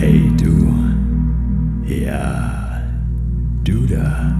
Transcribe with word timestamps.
Ey 0.00 0.30
du, 0.36 0.72
ja, 1.84 2.80
du 3.64 3.84
da. 3.84 4.32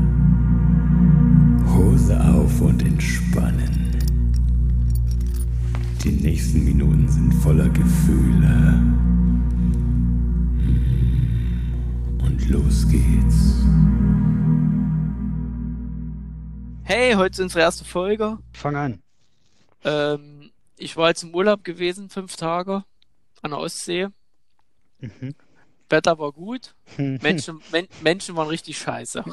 Hose 1.74 2.16
auf 2.20 2.60
und 2.60 2.80
entspannen. 2.84 3.98
Die 6.04 6.12
nächsten 6.12 6.64
Minuten 6.64 7.08
sind 7.08 7.34
voller 7.34 7.68
Gefühle. 7.70 8.74
Hm. 10.62 12.20
Und 12.22 12.48
los 12.48 12.88
geht's. 12.88 13.66
Hey, 16.84 17.14
heute 17.14 17.32
ist 17.32 17.40
unsere 17.40 17.62
erste 17.62 17.84
Folge. 17.84 18.38
Fang 18.52 18.76
an. 18.76 19.02
Ähm, 19.82 20.52
ich 20.76 20.96
war 20.96 21.08
jetzt 21.08 21.24
im 21.24 21.34
Urlaub 21.34 21.64
gewesen, 21.64 22.10
fünf 22.10 22.36
Tage 22.36 22.84
an 23.42 23.50
der 23.50 23.58
Ostsee. 23.58 24.06
Mhm. 25.00 25.34
Wetter 25.90 26.18
war 26.18 26.32
gut. 26.32 26.74
Menschen, 26.98 27.60
Men 27.72 27.86
Menschen 28.02 28.36
waren 28.36 28.48
richtig 28.48 28.78
scheiße. 28.78 29.24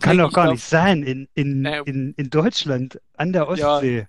Kann 0.00 0.18
doch 0.18 0.32
gar 0.32 0.50
nicht 0.50 0.64
sein. 0.64 1.02
In, 1.02 1.28
in, 1.34 1.62
Nee. 1.62 1.80
in, 1.86 2.14
in 2.16 2.30
Deutschland, 2.30 3.00
an 3.16 3.32
der 3.32 3.48
Ostsee. 3.48 4.06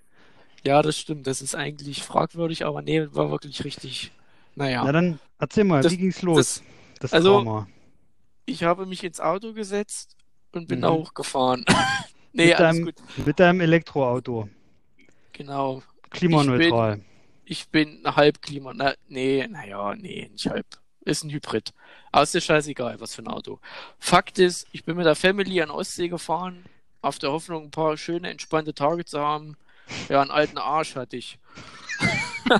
Ja, 0.64 0.82
das 0.82 0.98
stimmt. 0.98 1.26
Das 1.26 1.42
ist 1.42 1.54
eigentlich 1.54 2.02
fragwürdig, 2.02 2.64
aber 2.66 2.82
nee, 2.82 3.06
war 3.12 3.30
wirklich 3.30 3.64
richtig. 3.64 4.10
Naja, 4.56 4.82
Na 4.84 4.92
dann, 4.92 5.18
erzähl 5.38 5.64
mal, 5.64 5.82
Das- 5.82 5.92
wie 5.92 5.98
ging's 5.98 6.22
los? 6.22 6.62
Das, 7.00 7.12
also- 7.12 7.36
Drama. 7.36 7.68
ich 8.46 8.62
habe 8.64 8.86
mich 8.86 9.04
ins 9.04 9.20
Auto 9.20 9.52
gesetzt 9.52 10.16
und 10.52 10.66
bin 10.68 10.78
Mhm. 10.78 10.82
da 10.82 10.90
hochgefahren. 10.92 11.64
nee, 12.32 12.46
Mit 12.46 12.54
alles 12.56 12.58
deinem, 12.76 12.84
gut. 12.86 12.94
mit 13.26 13.38
deinem 13.38 13.60
Elektroauto. 13.60 14.48
Genau. 15.32 15.82
Klimaneutral. 16.10 17.00
Ich 17.48 17.68
bin 17.68 18.02
halb 18.04 18.42
Klima. 18.42 18.72
Na, 18.74 18.94
nee, 19.06 19.46
naja, 19.48 19.94
nee, 19.94 20.28
nicht 20.32 20.48
halb. 20.48 20.66
Ist 21.02 21.22
ein 21.22 21.30
Hybrid. 21.30 21.72
Aber 22.10 22.24
ist 22.24 22.34
dir 22.34 22.40
scheißegal, 22.40 23.00
was 23.00 23.14
für 23.14 23.22
ein 23.22 23.28
Auto. 23.28 23.60
Fakt 24.00 24.40
ist, 24.40 24.66
ich 24.72 24.84
bin 24.84 24.96
mit 24.96 25.06
der 25.06 25.14
Family 25.14 25.62
an 25.62 25.70
Ostsee 25.70 26.08
gefahren, 26.08 26.64
auf 27.02 27.20
der 27.20 27.30
Hoffnung, 27.30 27.66
ein 27.66 27.70
paar 27.70 27.96
schöne, 27.96 28.30
entspannte 28.30 28.74
Tage 28.74 29.04
zu 29.04 29.20
haben. 29.20 29.56
Ja, 30.08 30.20
einen 30.20 30.32
alten 30.32 30.58
Arsch 30.58 30.96
hatte 30.96 31.16
ich. 31.16 31.38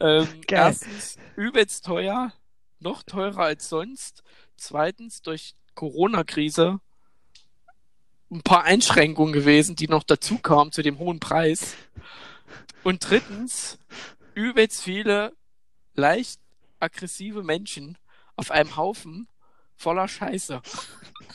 ähm, 0.00 0.28
erstens, 0.46 1.16
übelst 1.34 1.86
teuer, 1.86 2.34
noch 2.78 3.02
teurer 3.04 3.44
als 3.44 3.70
sonst. 3.70 4.22
Zweitens, 4.58 5.22
durch 5.22 5.54
Corona-Krise 5.74 6.80
ein 8.30 8.42
paar 8.42 8.64
Einschränkungen 8.64 9.32
gewesen, 9.32 9.76
die 9.76 9.88
noch 9.88 10.02
dazu 10.02 10.36
kamen 10.36 10.72
zu 10.72 10.82
dem 10.82 10.98
hohen 10.98 11.20
Preis. 11.20 11.74
Und 12.82 13.08
drittens, 13.08 13.78
übelst 14.34 14.82
viele 14.82 15.32
leicht 15.94 16.40
aggressive 16.78 17.42
Menschen 17.42 17.98
auf 18.36 18.50
einem 18.50 18.76
Haufen 18.76 19.28
voller 19.74 20.08
Scheiße. 20.08 20.60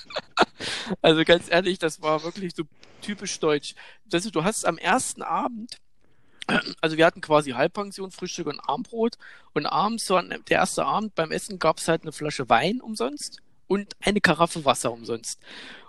also 1.02 1.24
ganz 1.24 1.50
ehrlich, 1.50 1.80
das 1.80 2.02
war 2.02 2.24
wirklich 2.24 2.54
so 2.56 2.64
typisch 3.02 3.40
deutsch. 3.40 3.76
Das, 4.06 4.24
du 4.24 4.44
hast 4.44 4.66
am 4.66 4.78
ersten 4.78 5.24
Abend, 5.24 5.78
also 6.82 6.98
wir 6.98 7.06
hatten 7.06 7.22
quasi 7.22 7.52
Halbpension, 7.52 8.12
Frühstück 8.12 8.48
und 8.48 8.60
Abendbrot 8.60 9.18
und 9.54 9.66
abends, 9.66 10.06
so 10.06 10.16
an 10.16 10.30
der 10.30 10.58
erste 10.58 10.86
Abend 10.86 11.16
beim 11.16 11.32
Essen 11.32 11.60
gab 11.60 11.80
es 11.80 11.88
halt 11.88 12.04
eine 12.04 12.12
Flasche 12.12 12.50
Wein 12.50 12.82
umsonst 12.82 13.42
und 13.68 13.96
eine 14.02 14.22
Karaffe 14.22 14.64
Wasser 14.66 14.92
umsonst. 14.92 15.40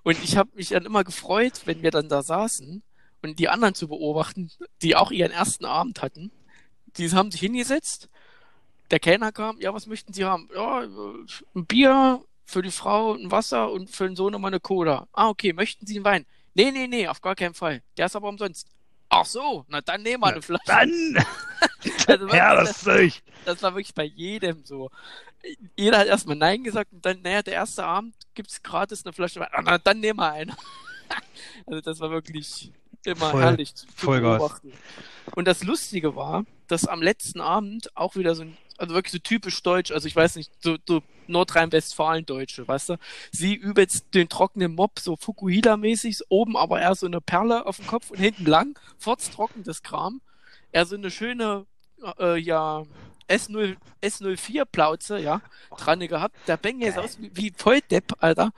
Und 0.03 0.23
ich 0.25 0.37
habe 0.37 0.51
mich 0.55 0.71
dann 0.71 0.87
immer 0.87 1.05
gefreut, 1.05 1.63
wenn 1.67 1.83
wir 1.83 1.91
dann 1.91 2.09
da 2.09 2.23
saßen 2.23 2.83
und 3.23 3.39
die 3.39 3.49
anderen 3.49 3.75
zu 3.75 3.89
beobachten, 3.89 4.51
die 4.83 4.97
auch 4.97 5.11
ihren 5.11 5.33
ersten 5.33 5.65
Abend 5.65 6.03
hatten. 6.03 6.31
Die 6.97 7.11
haben 7.11 7.31
sich 7.31 7.41
hingesetzt. 7.41 8.09
Der 8.91 8.99
Kellner 8.99 9.33
kam, 9.33 9.59
ja, 9.61 9.73
was 9.73 9.87
möchten 9.87 10.13
Sie 10.13 10.25
haben? 10.25 10.51
Ja, 10.55 10.81
ein 10.81 11.67
Bier 11.67 12.23
für 12.45 12.63
die 12.63 12.71
Frau, 12.71 13.15
ein 13.15 13.31
Wasser 13.31 13.71
und 13.71 13.91
für 13.91 14.05
den 14.05 14.17
Sohn 14.17 14.33
nochmal 14.33 14.51
eine 14.51 14.61
Cola. 14.61 15.07
Ah, 15.13 15.29
okay, 15.29 15.53
möchten 15.53 15.87
Sie 15.87 15.97
einen 15.97 16.05
Wein? 16.05 16.27
Nee, 16.55 16.71
nee, 16.71 16.87
nee, 16.87 17.09
auf 17.09 17.23
gar 17.23 17.35
keinen 17.35 17.55
Fall. 17.55 17.83
Der 17.97 18.07
ist 18.07 18.17
aber 18.17 18.29
umsonst. 18.29 18.69
Ach 19.09 19.25
so, 19.25 19.65
na 19.69 19.81
dann 19.81 20.03
nehmen 20.03 20.23
wir 20.23 20.29
eine 20.29 20.43
Flasche. 20.43 20.65
Dann! 20.67 21.25
Also 22.07 22.29
ja, 22.29 22.55
das, 22.55 22.69
das 22.69 22.81
Zeug! 22.83 23.23
das 23.45 23.61
war 23.63 23.75
wirklich 23.75 23.95
bei 23.95 24.05
jedem 24.05 24.65
so. 24.65 24.91
Jeder 25.77 25.99
hat 25.99 26.07
erstmal 26.07 26.37
Nein 26.37 26.63
gesagt 26.63 26.93
und 26.93 27.05
dann, 27.05 27.21
naja, 27.23 27.43
der 27.43 27.55
erste 27.55 27.85
Abend 27.85 28.15
gibt's 28.35 28.63
gratis 28.63 29.05
eine 29.05 29.13
Flasche 29.13 29.41
Wein. 29.41 29.49
Ah, 29.51 29.63
na, 29.63 29.79
dann 29.79 30.01
nehmen 30.01 30.19
wir 30.19 30.31
eine. 30.31 30.57
Also 31.67 31.81
das 31.81 32.01
war 32.01 32.11
wirklich 32.11 32.73
immer 33.05 33.31
Voll- 33.31 33.43
herrlich 33.43 33.75
zu, 33.75 33.87
zu 33.87 34.07
beobachten. 34.07 34.73
Und 35.35 35.47
das 35.47 35.63
Lustige 35.63 36.17
war, 36.17 36.45
dass 36.69 36.87
am 36.87 37.03
letzten 37.03 37.41
Abend 37.41 37.97
auch 37.97 38.17
wieder 38.17 38.35
so 38.35 38.43
ein, 38.43 38.57
also 38.79 38.95
wirklich 38.95 39.13
so 39.13 39.19
typisch 39.19 39.63
deutsch, 39.63 39.93
also 39.93 40.09
ich 40.09 40.17
weiß 40.17 40.37
nicht, 40.37 40.51
so, 40.61 40.77
so 40.87 41.03
Nordrhein-Westfalen-Deutsche, 41.29 42.67
weißt 42.67 42.91
du? 42.91 42.97
Sie 43.31 43.55
übelst 43.55 44.15
den 44.15 44.29
trockenen 44.29 44.75
Mob, 44.75 44.99
so 44.99 45.15
Fukuhila-mäßig, 45.17 46.21
oben 46.29 46.57
aber 46.57 46.81
eher 46.81 46.95
so 46.95 47.07
eine 47.07 47.21
Perle 47.21 47.67
auf 47.67 47.77
dem 47.77 47.87
Kopf 47.87 48.11
und 48.11 48.19
hinten 48.19 48.47
lang, 48.47 48.79
trocken 49.33 49.63
das 49.65 49.83
Kram. 49.83 50.21
Er 50.73 50.87
so 50.87 50.97
eine 50.97 51.11
schöne, 51.11 51.67
äh, 52.19 52.39
ja, 52.39 52.85
S0, 53.29 53.77
S04-Plauze, 54.03 55.19
ja, 55.19 55.41
dran 55.77 56.01
gehabt. 56.01 56.37
Der 56.47 56.57
Bengel 56.57 56.93
sah 56.93 57.03
aus 57.03 57.21
wie, 57.21 57.31
wie 57.35 57.53
Volldepp, 57.57 58.15
Alter. 58.19 58.53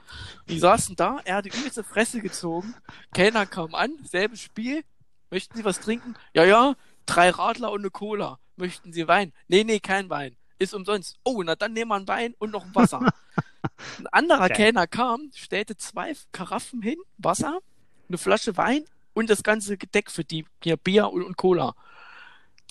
Die 0.47 0.59
saßen 0.59 0.95
da, 0.95 1.19
er 1.25 1.37
hat 1.37 1.45
die 1.45 1.49
übelste 1.49 1.83
Fresse 1.83 2.21
gezogen. 2.21 2.75
Kellner 3.13 3.45
kam 3.45 3.75
an, 3.75 3.91
selbes 4.03 4.41
Spiel. 4.41 4.83
Möchten 5.31 5.57
Sie 5.57 5.65
was 5.65 5.79
trinken? 5.79 6.15
Ja, 6.33 6.45
ja, 6.45 6.75
drei 7.05 7.29
Radler 7.29 7.71
und 7.71 7.81
eine 7.81 7.91
Cola. 7.91 8.39
Möchten 8.55 8.93
Sie 8.93 9.07
Wein? 9.07 9.33
Nee, 9.47 9.63
nee, 9.63 9.79
kein 9.79 10.09
Wein. 10.09 10.35
Ist 10.59 10.73
umsonst. 10.73 11.17
Oh, 11.23 11.43
na 11.43 11.55
dann 11.55 11.73
nehmen 11.73 11.89
wir 11.89 11.95
ein 11.95 12.07
Wein 12.07 12.33
und 12.37 12.51
noch 12.51 12.65
ein 12.65 12.75
Wasser. 12.75 12.99
ein 13.99 14.07
anderer 14.07 14.47
Geil. 14.47 14.57
Kellner 14.57 14.87
kam, 14.87 15.31
stellte 15.33 15.75
zwei 15.75 16.13
Karaffen 16.31 16.81
hin, 16.81 16.97
Wasser, 17.17 17.59
eine 18.07 18.17
Flasche 18.17 18.55
Wein 18.55 18.85
und 19.13 19.29
das 19.29 19.43
ganze 19.43 19.77
Gedeck 19.77 20.11
für 20.11 20.23
die, 20.23 20.45
hier 20.63 20.77
Bier 20.77 21.09
und, 21.09 21.23
und 21.23 21.37
Cola. 21.37 21.75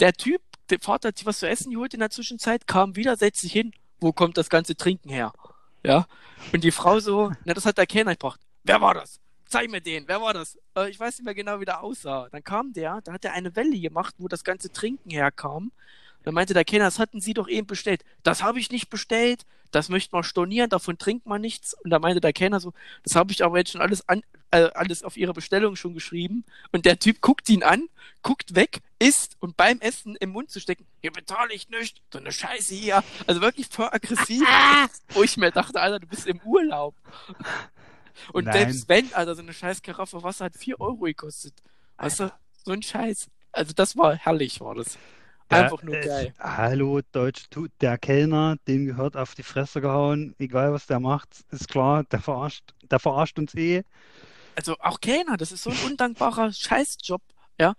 Der 0.01 0.13
Typ, 0.13 0.41
der 0.71 0.81
Vater 0.81 1.09
hat 1.09 1.19
sich 1.19 1.27
was 1.27 1.39
zu 1.39 1.49
essen 1.49 1.73
geholt 1.73 1.95
in 1.95 2.01
der 2.01 2.11
Zwischenzeit, 2.11 2.67
kam 2.67 2.97
wieder, 2.97 3.17
setzt 3.17 3.41
sich 3.41 3.53
hin, 3.53 3.73
wo 4.01 4.13
kommt 4.13 4.37
das 4.37 4.51
ganze 4.51 4.77
Trinken 4.77 5.09
her? 5.09 5.33
Ja. 5.83 6.07
Und 6.53 6.65
die 6.65 6.71
Frau 6.71 7.01
so, 7.01 7.33
na, 7.45 7.55
das 7.55 7.67
hat 7.67 7.79
der 7.79 7.87
Kellner 7.87 8.13
gebracht. 8.13 8.41
Wer 8.65 8.81
war 8.81 8.95
das? 8.95 9.21
Zeig 9.47 9.71
mir 9.71 9.81
den, 9.81 10.09
wer 10.09 10.21
war 10.21 10.33
das? 10.33 10.59
Äh, 10.77 10.91
ich 10.91 10.99
weiß 10.99 11.19
nicht 11.19 11.25
mehr 11.25 11.35
genau, 11.35 11.61
wie 11.61 11.65
der 11.65 11.83
aussah. 11.83 12.29
Dann 12.31 12.43
kam 12.43 12.73
der, 12.73 13.01
da 13.03 13.13
hat 13.13 13.25
er 13.25 13.35
eine 13.35 13.55
Welle 13.55 13.79
gemacht, 13.79 14.15
wo 14.19 14.27
das 14.27 14.43
ganze 14.43 14.73
Trinken 14.73 15.11
herkam. 15.11 15.71
Dann 16.25 16.35
meinte 16.35 16.55
der 16.55 16.65
Kellner, 16.65 16.87
das 16.87 16.99
hatten 16.99 17.21
Sie 17.21 17.35
doch 17.35 17.49
eben 17.49 17.67
bestellt. 17.67 18.05
Das 18.23 18.43
habe 18.43 18.59
ich 18.59 18.71
nicht 18.71 18.91
bestellt, 18.91 19.47
das 19.71 19.89
möchte 19.89 20.15
man 20.15 20.25
stornieren, 20.25 20.71
davon 20.71 20.99
trinkt 20.99 21.27
man 21.27 21.41
nichts. 21.41 21.75
Und 21.83 21.91
da 21.91 21.99
meinte 21.99 22.21
der 22.21 22.33
Kellner 22.33 22.61
so, 22.61 22.73
das 23.03 23.15
habe 23.15 23.33
ich 23.33 23.45
aber 23.45 23.59
jetzt 23.59 23.73
schon 23.73 23.81
alles, 23.81 24.09
an, 24.09 24.23
äh, 24.51 24.71
alles 24.75 25.03
auf 25.03 25.17
Ihre 25.17 25.33
Bestellung 25.33 25.77
schon 25.77 25.95
geschrieben. 25.95 26.45
Und 26.73 26.87
der 26.87 26.99
Typ 26.99 27.21
guckt 27.21 27.49
ihn 27.49 27.63
an, 27.63 27.89
guckt 28.23 28.55
weg, 28.55 28.81
isst 28.99 29.37
und 29.41 29.57
beim 29.57 29.81
Essen 29.81 30.17
im 30.17 30.31
Mund 30.31 30.51
zu 30.51 30.61
stecken, 30.61 30.87
hier 31.01 31.13
bezahle 31.13 31.53
ich 31.53 31.69
nicht, 31.69 32.01
so 32.13 32.19
eine 32.19 32.33
Scheiße 32.33 32.75
hier. 32.75 33.05
Also 33.27 33.41
wirklich 33.41 33.67
voll 33.69 33.89
aggressiv, 33.91 34.43
wo 35.11 35.23
ich 35.23 35.37
mir 35.37 35.51
dachte, 35.51 35.81
Alter, 35.81 36.01
du 36.01 36.07
bist 36.07 36.27
im 36.27 36.41
Urlaub. 36.41 36.95
Und 38.33 38.45
Nein. 38.45 38.55
selbst 38.55 38.89
wenn, 38.89 39.13
Alter, 39.13 39.35
so 39.35 39.43
eine 39.43 39.53
scheiß 39.53 39.83
Karaffe 39.83 40.23
Wasser 40.23 40.47
hat 40.47 40.57
4 40.57 40.81
Euro 40.81 40.99
gekostet. 40.99 41.55
Weißt 41.97 42.21
du, 42.21 42.33
so 42.65 42.73
ein 42.73 42.83
Scheiß. 42.83 43.29
Also 43.53 43.73
das 43.73 43.97
war 43.97 44.17
herrlich, 44.17 44.61
war 44.61 44.75
das. 44.75 44.99
Einfach 45.63 45.83
nur 45.83 45.95
Der- 45.95 46.05
geil. 46.07 46.27
äh, 46.39 46.43
Hallo, 46.43 47.01
Deutsch, 47.13 47.45
der 47.81 47.99
Kellner, 47.99 48.57
dem 48.69 48.87
gehört 48.87 49.17
auf 49.17 49.35
die 49.35 49.43
Fresse 49.43 49.81
gehauen, 49.81 50.35
egal 50.39 50.73
was 50.73 50.87
der 50.87 51.01
macht, 51.01 51.29
ist 51.51 51.69
klar, 51.69 52.05
der 52.05 52.21
verarscht, 52.21 52.75
der 52.91 52.99
verarscht 52.99 53.39
uns 53.39 53.55
eh. 53.55 53.83
Also 54.57 54.77
auch 54.81 55.01
Kellner, 55.01 55.37
das 55.37 55.51
ist 55.53 55.63
so 55.65 55.71
ein 55.71 55.79
undankbarer 55.87 56.53
Scheißjob, 56.53 57.23
ja. 57.61 57.75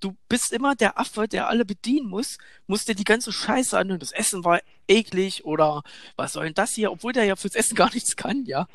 Du 0.00 0.16
bist 0.28 0.52
immer 0.52 0.74
der 0.74 0.98
Affe, 0.98 1.28
der 1.28 1.46
alle 1.48 1.64
bedienen 1.64 2.08
muss, 2.08 2.38
musst 2.66 2.88
dir 2.88 2.96
die 2.96 3.04
ganze 3.04 3.30
Scheiße 3.32 3.78
anhören. 3.78 4.00
Das 4.00 4.10
Essen 4.10 4.44
war 4.44 4.58
eklig 4.88 5.44
oder 5.44 5.82
was 6.16 6.32
soll 6.32 6.44
denn 6.46 6.54
das 6.54 6.72
hier, 6.72 6.90
obwohl 6.90 7.12
der 7.12 7.24
ja 7.24 7.36
fürs 7.36 7.54
Essen 7.54 7.76
gar 7.76 7.92
nichts 7.94 8.16
kann, 8.16 8.44
ja. 8.44 8.66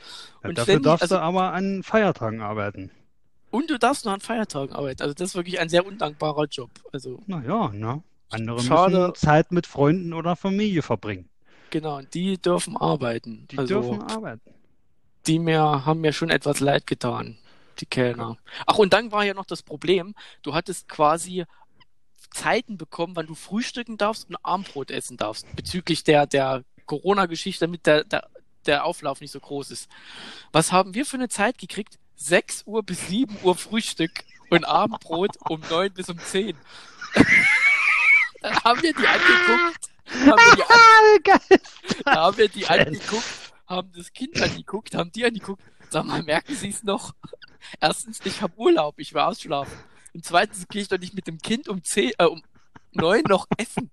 Ja, 0.43 0.49
Und 0.49 0.57
dafür 0.57 0.75
ständig, 0.75 0.83
darfst 0.85 1.01
also, 1.03 1.15
du 1.15 1.21
aber 1.21 1.51
an 1.51 1.83
Feiertagen 1.83 2.39
arbeiten. 2.39 2.91
und 3.51 3.69
du 3.69 3.77
darfst 3.77 4.05
nur 4.05 4.13
an 4.13 4.21
Feiertagen 4.21 4.73
arbeiten. 4.73 5.01
Also 5.01 5.13
das 5.13 5.29
ist 5.29 5.35
wirklich 5.35 5.59
ein 5.59 5.67
sehr 5.67 5.85
undankbarer 5.85 6.45
Job. 6.45 6.69
Also 6.93 7.21
Naja, 7.27 7.69
ne? 7.73 8.01
Andere 8.29 8.61
Schade. 8.61 8.99
müssen 8.99 9.15
Zeit 9.15 9.51
mit 9.51 9.67
Freunden 9.67 10.13
oder 10.13 10.35
Familie 10.35 10.81
verbringen. 10.81 11.29
genau, 11.69 12.01
die 12.01 12.37
dürfen 12.37 12.77
arbeiten. 12.77 13.47
Die 13.51 13.57
also 13.57 13.81
dürfen 13.81 14.01
arbeiten. 14.01 14.53
die 15.25 15.39
mir 15.39 15.85
haben 15.85 16.01
mir 16.01 16.13
schon 16.13 16.29
etwas 16.29 16.59
leid 16.59 16.87
getan, 16.87 17.37
die 17.79 17.85
Kellner. 17.85 18.37
Ach, 18.65 18.77
und 18.77 18.93
dann 18.93 19.11
war 19.11 19.23
ja 19.23 19.33
noch 19.33 19.45
das 19.45 19.63
Problem, 19.63 20.15
du 20.41 20.53
hattest 20.53 20.87
quasi 20.87 21.45
Zeiten 22.31 22.77
bekommen, 22.77 23.15
wann 23.15 23.27
du 23.27 23.35
frühstücken 23.35 23.97
darfst 23.97 24.29
und 24.29 24.37
Abendbrot 24.43 24.91
essen 24.91 25.17
darfst, 25.17 25.45
bezüglich 25.55 26.03
der, 26.03 26.27
der 26.27 26.63
Corona-Geschichte, 26.85 27.65
damit 27.65 27.85
der, 27.85 28.03
der, 28.03 28.27
der 28.65 28.85
Auflauf 28.85 29.21
nicht 29.21 29.31
so 29.31 29.39
groß 29.39 29.71
ist. 29.71 29.89
Was 30.51 30.71
haben 30.71 30.93
wir 30.93 31.05
für 31.05 31.17
eine 31.17 31.29
Zeit 31.29 31.57
gekriegt? 31.57 31.97
6 32.15 32.63
Uhr 32.65 32.83
bis 32.83 33.07
7 33.07 33.37
Uhr 33.43 33.55
Frühstück 33.55 34.23
und 34.49 34.65
Abendbrot 34.65 35.37
um 35.49 35.61
9 35.69 35.93
bis 35.93 36.09
um 36.09 36.17
10. 36.17 36.57
haben 38.63 38.81
wir 38.81 38.93
die 38.93 39.07
angeguckt, 39.07 39.89
haben 40.25 40.37
wir 40.37 40.55
die, 40.55 42.03
an, 42.05 42.15
haben 42.15 42.37
wir 42.37 42.49
die 42.49 42.67
angeguckt, 42.67 43.53
haben 43.67 43.91
das 43.95 44.13
Kind 44.13 44.41
angeguckt, 44.41 44.95
haben 44.95 45.11
die 45.11 45.25
angeguckt. 45.25 45.61
Sag 45.89 46.05
mal, 46.05 46.21
merken 46.23 46.53
Sie 46.55 46.69
es 46.69 46.83
noch? 46.83 47.13
Erstens, 47.79 48.19
ich 48.25 48.41
habe 48.41 48.57
Urlaub, 48.57 48.99
ich 48.99 49.13
war 49.13 49.27
ausschlafen. 49.27 49.77
Und 50.13 50.25
zweitens 50.25 50.67
gehe 50.67 50.81
ich 50.81 50.87
doch 50.87 50.97
nicht 50.97 51.13
mit 51.13 51.27
dem 51.27 51.37
Kind 51.37 51.69
um 51.69 51.83
zehn, 51.83 52.11
äh, 52.17 52.25
um 52.25 52.43
neun 52.97 53.23
noch 53.29 53.47
essen. 53.57 53.89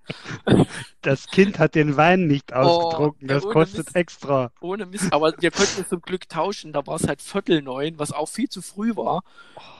Das 1.02 1.26
Kind 1.28 1.58
hat 1.58 1.74
den 1.74 1.96
Wein 1.96 2.26
nicht 2.26 2.52
ausgetrunken. 2.52 3.28
ja, 3.28 3.34
Das 3.34 3.44
kostet 3.44 3.86
Mist. 3.86 3.96
extra. 3.96 4.50
Ohne 4.60 4.86
Mist. 4.86 5.12
Aber 5.12 5.32
wir 5.38 5.50
konnten 5.50 5.82
es 5.82 5.88
zum 5.88 6.00
Glück 6.02 6.28
tauschen. 6.28 6.72
Da 6.72 6.86
war 6.86 6.96
es 6.96 7.06
halt 7.06 7.22
Viertel 7.22 7.62
neun, 7.62 7.98
was 7.98 8.12
auch 8.12 8.28
viel 8.28 8.48
zu 8.48 8.62
früh 8.62 8.96
war. 8.96 9.22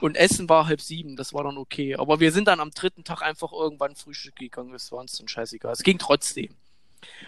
Und 0.01 0.15
Essen 0.15 0.47
war 0.49 0.67
halb 0.67 0.81
sieben. 0.81 1.15
Das 1.15 1.33
war 1.33 1.43
dann 1.43 1.57
okay. 1.57 1.95
Aber 1.95 2.19
wir 2.19 2.31
sind 2.31 2.47
dann 2.47 2.59
am 2.59 2.71
dritten 2.71 3.03
Tag 3.03 3.21
einfach 3.21 3.51
irgendwann 3.51 3.95
Frühstück 3.95 4.35
gegangen. 4.35 4.71
Das 4.71 4.91
war 4.91 4.99
uns 4.99 5.17
dann 5.17 5.27
scheißegal. 5.27 5.73
Es 5.73 5.83
ging 5.83 5.97
trotzdem. 5.97 6.49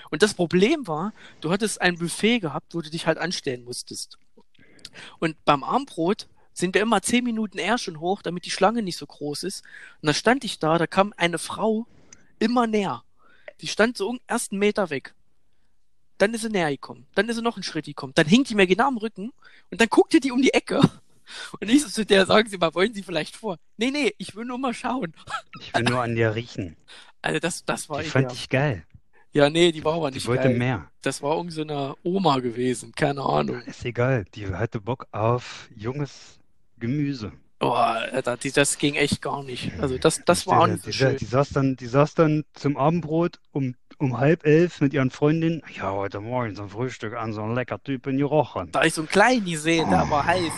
Und 0.09 0.23
das 0.23 0.33
Problem 0.33 0.88
war, 0.88 1.13
du 1.41 1.51
hattest 1.51 1.81
ein 1.81 1.97
Buffet 1.97 2.39
gehabt, 2.39 2.73
wo 2.73 2.81
du 2.81 2.89
dich 2.89 3.05
halt 3.05 3.17
anstellen 3.17 3.63
musstest. 3.63 4.17
Und 5.19 5.44
beim 5.45 5.63
Armbrot 5.63 6.27
sind 6.57 6.74
wir 6.74 6.81
immer 6.81 7.01
zehn 7.01 7.24
Minuten 7.24 7.57
eher 7.59 7.77
schon 7.77 8.00
hoch, 8.00 8.21
damit 8.21 8.45
die 8.45 8.51
Schlange 8.51 8.81
nicht 8.81 8.98
so 8.98 9.06
groß 9.06 9.44
ist. 9.44 9.63
Und 10.01 10.07
da 10.07 10.13
stand 10.13 10.44
ich 10.44 10.59
da, 10.59 10.77
da 10.77 10.88
kam 10.88 11.13
eine 11.18 11.38
Frau 11.38 11.86
immer 12.39 12.65
näher. 12.68 13.04
Die 13.62 13.68
stand 13.68 13.98
so 13.98 14.09
um 14.09 14.19
ersten 14.27 14.57
Meter 14.57 14.89
weg. 14.89 15.13
Dann 16.18 16.33
ist 16.33 16.42
sie 16.42 16.50
näher 16.50 16.71
gekommen. 16.71 17.06
Dann 17.13 17.30
ist 17.30 17.36
sie 17.36 17.42
noch 17.44 17.57
einen 17.57 17.63
Schritt 17.63 17.86
gekommen. 17.86 18.13
Dann 18.15 18.25
hing 18.27 18.44
die 18.44 18.56
mir 18.56 18.65
genau 18.65 18.88
am 18.88 18.98
Rücken 18.98 19.31
und 19.69 19.80
dann 19.80 19.88
guckte 19.88 20.19
die 20.19 20.31
um 20.31 20.42
die 20.42 20.54
Ecke. 20.54 20.81
Und 21.59 21.69
ich 21.69 21.83
so 21.83 21.89
zu 21.89 22.06
der, 22.06 22.25
sagen 22.25 22.48
Sie 22.48 22.57
mal, 22.57 22.74
wollen 22.74 22.94
Sie 22.94 23.04
vielleicht 23.04 23.36
vor? 23.36 23.57
Nee, 23.75 23.92
nee, 23.92 24.13
ich 24.18 24.33
will 24.38 24.45
nur 24.45 24.57
mal 24.57 24.74
schauen. 24.74 25.13
Ich 25.59 25.74
will 25.74 25.83
nur 25.83 26.01
an 26.01 26.15
dir 26.15 26.33
riechen. 26.36 26.77
Also 27.21 27.39
das, 27.39 27.65
das 27.65 27.89
war 27.89 28.01
Die 28.01 28.07
fand 28.07 28.27
ideal. 28.27 28.36
ich 28.38 28.48
geil. 28.50 28.86
Ja, 29.33 29.50
nee, 29.50 29.74
die 29.74 29.83
war 29.83 29.95
aber 29.95 30.09
Die 30.09 30.15
nicht 30.15 30.27
wollte 30.27 30.44
geil. 30.48 30.57
mehr. 30.57 30.89
Das 31.01 31.21
war 31.21 31.36
irgend 31.36 31.51
so 31.51 31.63
eine 31.63 31.95
Oma 32.04 32.39
gewesen, 32.39 32.94
keine 32.94 33.24
Ahnung. 33.24 33.62
Ist 33.63 33.83
egal. 33.83 34.24
Die 34.36 34.48
hatte 34.48 34.80
Bock 34.80 35.06
auf 35.12 35.68
junges 35.75 36.37
Gemüse. 36.79 37.31
Oh, 37.59 37.71
Alter, 37.71 38.38
die, 38.38 38.51
das 38.51 38.77
ging 38.77 38.95
echt 38.95 39.21
gar 39.21 39.44
nicht. 39.44 39.71
Also 39.79 39.97
das, 39.97 40.24
das 40.25 40.45
war 40.45 40.62
auch 40.62 40.65
die, 40.65 40.74
nicht 40.74 40.83
so 40.83 40.91
die, 40.91 40.97
schön. 40.97 41.18
die, 41.18 41.25
saß 41.25 41.50
dann, 41.50 41.75
die 41.75 41.88
saß 41.88 42.13
dann 42.13 42.44
zum 42.53 42.77
Abendbrot 42.77 43.39
um, 43.51 43.75
um 43.97 44.19
halb 44.19 44.45
elf 44.45 44.79
mit 44.79 44.94
ihren 44.94 45.09
Freundinnen. 45.09 45.63
Ja, 45.75 45.91
heute 45.91 46.19
Morgen 46.19 46.56
zum 46.56 46.69
Frühstück 46.69 47.15
an 47.15 47.33
so 47.33 47.41
ein 47.41 47.56
lecker 47.56 47.81
Typ 47.83 48.06
in 48.06 48.19
Jochen. 48.19 48.71
Da 48.71 48.83
ich 48.83 48.94
so 48.94 49.01
einen 49.01 49.09
kleinen 49.09 49.45
gesehen, 49.45 49.89
der 49.89 50.07
war 50.09 50.25
heiß. 50.25 50.53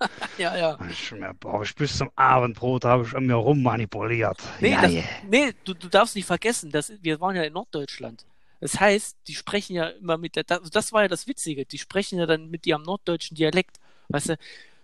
ja, 0.38 0.56
ja. 0.56 0.78
Ich, 0.90 1.12
mir, 1.12 1.34
boah, 1.34 1.62
ich 1.62 1.74
bis 1.74 1.96
zum 1.96 2.10
Abendbrot 2.16 2.84
habe 2.84 3.04
ich 3.06 3.14
an 3.14 3.26
mir 3.26 3.34
rummanipuliert. 3.34 4.38
Nee, 4.60 4.72
ja, 4.72 4.82
das, 4.82 4.92
yeah. 4.92 5.04
nee 5.28 5.52
du, 5.64 5.74
du 5.74 5.88
darfst 5.88 6.16
nicht 6.16 6.26
vergessen, 6.26 6.72
dass, 6.72 6.92
wir 7.00 7.20
waren 7.20 7.36
ja 7.36 7.42
in 7.42 7.52
Norddeutschland. 7.52 8.24
Das 8.60 8.80
heißt, 8.80 9.16
die 9.28 9.34
sprechen 9.34 9.76
ja 9.76 9.86
immer 9.88 10.18
mit 10.18 10.34
der, 10.34 10.44
das, 10.44 10.68
das 10.70 10.92
war 10.92 11.02
ja 11.02 11.08
das 11.08 11.28
Witzige, 11.28 11.64
die 11.64 11.78
sprechen 11.78 12.18
ja 12.18 12.26
dann 12.26 12.50
mit 12.50 12.66
ihrem 12.66 12.82
norddeutschen 12.82 13.36
Dialekt. 13.36 13.76
Weißt 14.08 14.30
du, 14.30 14.36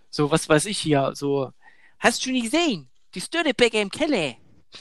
so, 0.09 0.31
was 0.31 0.47
weiß 0.49 0.65
ich 0.65 0.79
hier, 0.79 1.11
so, 1.15 1.51
hast 1.99 2.25
du 2.25 2.31
nicht 2.31 2.51
gesehen? 2.51 2.89
Die 3.13 3.21
Störtebäcker 3.21 3.81
im 3.81 3.89
Keller. 3.91 4.35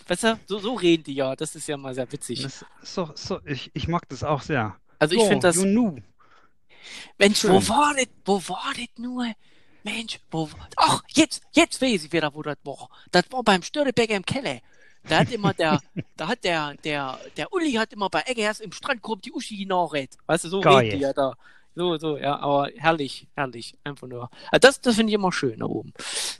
Weißt 0.09 0.25
du, 0.25 0.41
so, 0.47 0.59
so 0.59 0.75
reden 0.75 1.05
die 1.05 1.15
ja, 1.15 1.37
das 1.37 1.55
ist 1.55 1.69
ja 1.69 1.77
mal 1.77 1.95
sehr 1.95 2.11
witzig. 2.13 2.43
Das 2.43 2.65
doch, 2.95 3.17
so, 3.17 3.41
ich, 3.45 3.71
ich 3.75 3.89
mag 3.89 4.09
das 4.09 4.25
auch 4.25 4.43
sehr. 4.43 4.77
Also 4.99 5.15
ich 5.15 5.23
So, 5.23 5.29
finde 5.29 5.49
das, 5.49 5.57
knew. 5.57 5.97
Mensch, 7.19 7.47
wo 7.47 7.61
schön. 7.61 7.69
war 7.69 7.95
das, 7.95 8.07
wo 8.25 8.41
war 8.49 8.73
das 8.77 8.89
nur? 8.99 9.27
Mensch, 9.83 10.21
wo, 10.31 10.49
ach, 10.77 11.03
jetzt, 11.09 11.43
jetzt 11.53 11.81
weiß 11.81 12.05
ich 12.05 12.13
wieder, 12.13 12.35
wo 12.35 12.43
das 12.43 12.57
war. 12.65 12.89
Das 13.13 13.25
war 13.31 13.43
beim 13.43 13.63
Störtebäcker 13.63 14.17
im 14.17 14.25
Keller. 14.27 14.61
Da 15.07 15.19
hat 15.21 15.31
immer 15.31 15.55
der, 15.55 15.81
da 16.17 16.29
hat 16.29 16.43
der, 16.45 16.75
der, 16.85 17.19
der 17.37 17.53
Uli 17.53 17.73
hat 17.75 17.93
immer 17.93 18.11
bei 18.11 18.23
Eggers 18.27 18.61
im 18.61 18.73
Strandkorb 18.73 19.23
die 19.23 19.33
Uschi 19.33 19.65
nachredet. 19.67 20.17
Weißt 20.27 20.45
du, 20.45 20.49
so 20.49 20.61
Geil. 20.61 20.79
reden 20.79 20.91
die 20.91 20.99
ja 20.99 21.13
da. 21.13 21.35
So, 21.79 21.99
so, 21.99 22.17
ja, 22.17 22.39
aber 22.39 22.71
herrlich, 22.77 23.29
herrlich, 23.37 23.77
einfach 23.85 24.09
nur. 24.09 24.31
Also 24.51 24.61
das, 24.61 24.81
das 24.81 24.95
finde 24.97 25.11
ich 25.11 25.15
immer 25.15 25.31
schön 25.31 25.59
da 25.59 25.67
oben, 25.67 25.93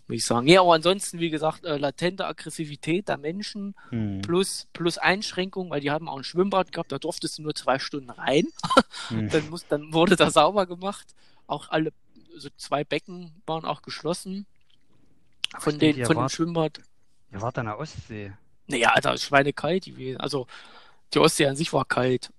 muss 0.09 0.17
ich 0.17 0.25
sagen. 0.25 0.49
Ja, 0.49 0.63
aber 0.63 0.73
ansonsten, 0.75 1.21
wie 1.21 1.29
gesagt, 1.29 1.65
äh, 1.67 1.77
latente 1.77 2.27
Aggressivität 2.27 3.09
der 3.09 3.19
Menschen 3.19 3.75
Hm. 3.91 4.23
plus, 4.23 4.67
plus 4.73 4.97
Einschränkung, 4.97 5.69
weil 5.69 5.83
die 5.83 5.91
haben 5.91 6.09
auch 6.09 6.17
ein 6.17 6.25
Schwimmbad 6.25 6.73
gehabt, 6.73 6.91
da 6.91 6.99
durftest 6.99 7.37
du 7.37 7.43
nur 7.43 7.55
zwei 7.55 7.79
Stunden 7.79 8.11
rein. 8.11 8.47
Hm. 9.09 9.29
Dann, 9.29 9.51
muss, 9.51 9.67
dann 9.69 9.93
wurde 9.93 10.17
da 10.17 10.31
sauber 10.31 10.67
gemacht. 10.67 11.15
Auch 11.47 11.69
alle, 11.69 11.93
so 12.37 12.49
zwei 12.57 12.83
Becken 12.83 13.31
waren 13.47 13.65
auch 13.67 13.83
geschlossen. 13.83 14.47
Von, 15.59 15.79
den, 15.79 15.97
von 16.07 16.15
dem 16.17 16.23
wart- 16.23 16.33
Schwimmbad. 16.33 16.81
Ihr 17.33 17.41
wart 17.43 17.59
an 17.59 17.67
der 17.67 17.79
Ostsee. 17.79 18.33
Naja, 18.69 18.91
Alter, 18.95 19.15
ist 19.15 19.25
schweinekalt 19.25 19.85
gewesen. 19.85 20.19
Also, 20.19 20.47
die 21.15 21.19
Ostsee 21.21 21.47
an 21.47 21.55
sich 21.57 21.73
war 21.73 21.85
kalt. 21.85 22.33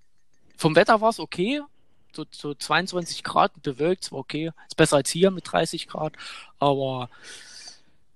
Vom 0.58 0.76
Wetter 0.76 1.00
war 1.00 1.10
es 1.12 1.20
okay. 1.20 1.62
So, 2.18 2.26
so 2.32 2.56
22 2.56 3.24
Grad 3.24 3.62
bewölkt, 3.62 4.06
es 4.06 4.12
war 4.12 4.18
okay. 4.18 4.52
Ist 4.68 4.76
besser 4.76 4.96
als 4.96 5.12
hier 5.12 5.30
mit 5.30 5.52
30 5.52 5.88
Grad. 5.88 6.14
Aber, 6.58 7.12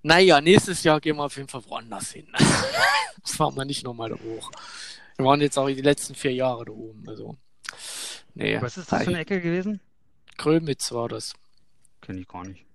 naja, 0.01 0.41
nächstes 0.41 0.83
Jahr 0.83 0.99
gehen 0.99 1.17
wir 1.17 1.25
auf 1.25 1.37
jeden 1.37 1.49
Fall 1.49 1.63
woanders 1.67 2.11
hin. 2.11 2.27
das 3.21 3.35
fahren 3.35 3.55
wir 3.55 3.63
nicht 3.63 3.83
nochmal 3.83 4.09
da 4.09 4.15
hoch. 4.15 4.51
Wir 5.17 5.25
waren 5.25 5.39
jetzt 5.39 5.59
auch 5.59 5.67
die 5.67 5.81
letzten 5.81 6.15
vier 6.15 6.33
Jahre 6.33 6.65
da 6.65 6.71
oben. 6.71 7.07
Also, 7.07 7.37
nee. 8.33 8.59
Was 8.59 8.77
ist 8.77 8.91
das 8.91 9.03
für 9.03 9.09
eine 9.09 9.19
Ecke 9.19 9.39
gewesen? 9.39 9.79
Grömitz 10.35 10.91
war 10.91 11.07
das. 11.07 11.33
Kenn 12.01 12.17
ich 12.17 12.27
gar 12.27 12.43
nicht. 12.43 12.65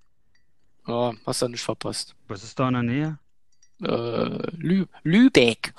Ja, 0.87 1.13
hast 1.27 1.43
du 1.43 1.49
nicht 1.49 1.65
verpasst. 1.65 2.15
Was 2.29 2.45
ist 2.45 2.57
da 2.57 2.69
in 2.69 2.75
der 2.75 2.83
Nähe? 2.85 3.19
Äh, 3.83 4.57
Lü 4.57 4.87
Lübeck. 5.03 5.75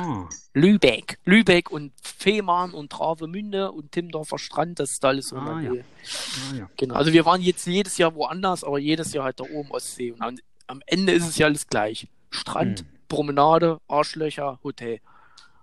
Ah, 0.00 0.28
Lübeck. 0.54 1.18
Lübeck 1.24 1.70
und 1.70 1.92
Fehmarn 2.02 2.72
und 2.72 2.90
Travemünde 2.92 3.70
und 3.72 3.92
Timmendorfer 3.92 4.38
Strand, 4.38 4.78
das 4.80 4.92
ist 4.92 5.04
alles 5.04 5.28
so 5.28 5.36
Ah, 5.36 5.60
ja. 5.60 5.72
Ah 5.72 6.54
ja. 6.56 6.70
Genau. 6.76 6.94
Also 6.94 7.12
wir 7.12 7.24
waren 7.24 7.40
jetzt 7.40 7.66
jedes 7.66 7.98
Jahr 7.98 8.14
woanders, 8.14 8.64
aber 8.64 8.78
jedes 8.78 9.12
Jahr 9.12 9.24
halt 9.24 9.40
da 9.40 9.44
oben 9.44 9.70
Ostsee. 9.70 10.12
Und 10.12 10.22
am, 10.22 10.36
am 10.66 10.80
Ende 10.86 11.12
ist 11.12 11.28
es 11.28 11.36
ja 11.38 11.46
alles 11.46 11.66
gleich. 11.66 12.08
Strand, 12.30 12.80
Hm. 12.80 12.86
Promenade, 13.08 13.80
Arschlöcher, 13.88 14.58
Hotel. 14.64 15.00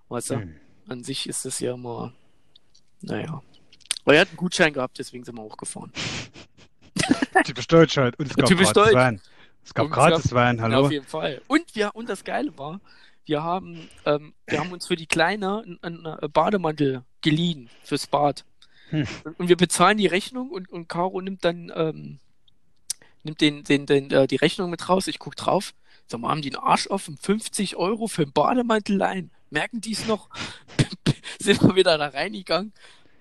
Weißt 0.09 0.29
du? 0.31 0.35
Hm. 0.35 0.55
An 0.87 1.03
sich 1.03 1.27
ist 1.27 1.45
das 1.45 1.59
ja 1.59 1.73
immer, 1.73 2.13
naja. 3.01 3.41
Aber 4.03 4.15
er 4.15 4.21
hat 4.21 4.29
einen 4.29 4.37
Gutschein 4.37 4.73
gehabt, 4.73 4.97
deswegen 4.99 5.23
sind 5.23 5.37
wir 5.37 5.43
hochgefahren. 5.43 5.91
Typisch 7.45 7.67
Deutsch 7.67 7.97
halt. 7.97 8.17
Und 8.19 8.27
es 8.29 8.35
gab 8.35 8.45
Typisch 8.47 8.71
Deutsch. 8.71 8.93
Wein. 8.93 9.21
Es 9.63 9.73
gab 9.73 9.85
Und 9.85 9.91
es 9.91 9.95
gab- 9.97 10.09
gratis 10.11 10.33
Wein, 10.33 10.57
Ja, 10.57 10.63
hallo? 10.63 10.85
auf 10.85 10.91
jeden 10.91 11.05
Fall. 11.05 11.41
Und 11.47 11.75
wir, 11.75 11.91
und 11.95 12.09
das 12.09 12.23
Geile 12.23 12.57
war, 12.57 12.79
wir 13.25 13.43
haben, 13.43 13.89
ähm, 14.05 14.33
wir 14.47 14.59
haben 14.59 14.71
uns 14.71 14.87
für 14.87 14.95
die 14.95 15.07
Kleine 15.07 15.63
einen, 15.81 16.03
einen 16.03 16.31
Bademantel 16.31 17.03
geliehen 17.21 17.69
fürs 17.83 18.07
Bad. 18.07 18.45
Hm. 18.89 19.07
Und, 19.37 19.47
wir 19.47 19.57
bezahlen 19.57 19.97
die 19.97 20.07
Rechnung 20.07 20.49
und, 20.49 20.69
und 20.69 20.87
Caro 20.89 21.21
nimmt 21.21 21.45
dann, 21.45 21.71
ähm, 21.73 22.19
nimmt 23.23 23.39
den, 23.41 23.63
den, 23.63 23.85
den, 23.85 24.11
äh, 24.11 24.27
die 24.27 24.35
Rechnung 24.35 24.69
mit 24.69 24.89
raus. 24.89 25.07
Ich 25.07 25.19
guck 25.19 25.35
drauf. 25.35 25.73
Sag 26.07 26.19
mal, 26.19 26.29
haben 26.29 26.41
die 26.41 26.53
einen 26.53 26.63
Arsch 26.63 26.87
offen? 26.87 27.17
50 27.17 27.77
Euro 27.77 28.07
für 28.07 28.23
einen 28.23 28.33
Bademantel 28.33 28.97
leihen. 28.97 29.31
Merken 29.49 29.79
die 29.79 29.93
es 29.93 30.07
noch? 30.07 30.29
Sind 31.39 31.61
wir 31.63 31.75
wieder 31.75 31.97
da 31.97 32.07
reingegangen. 32.07 32.73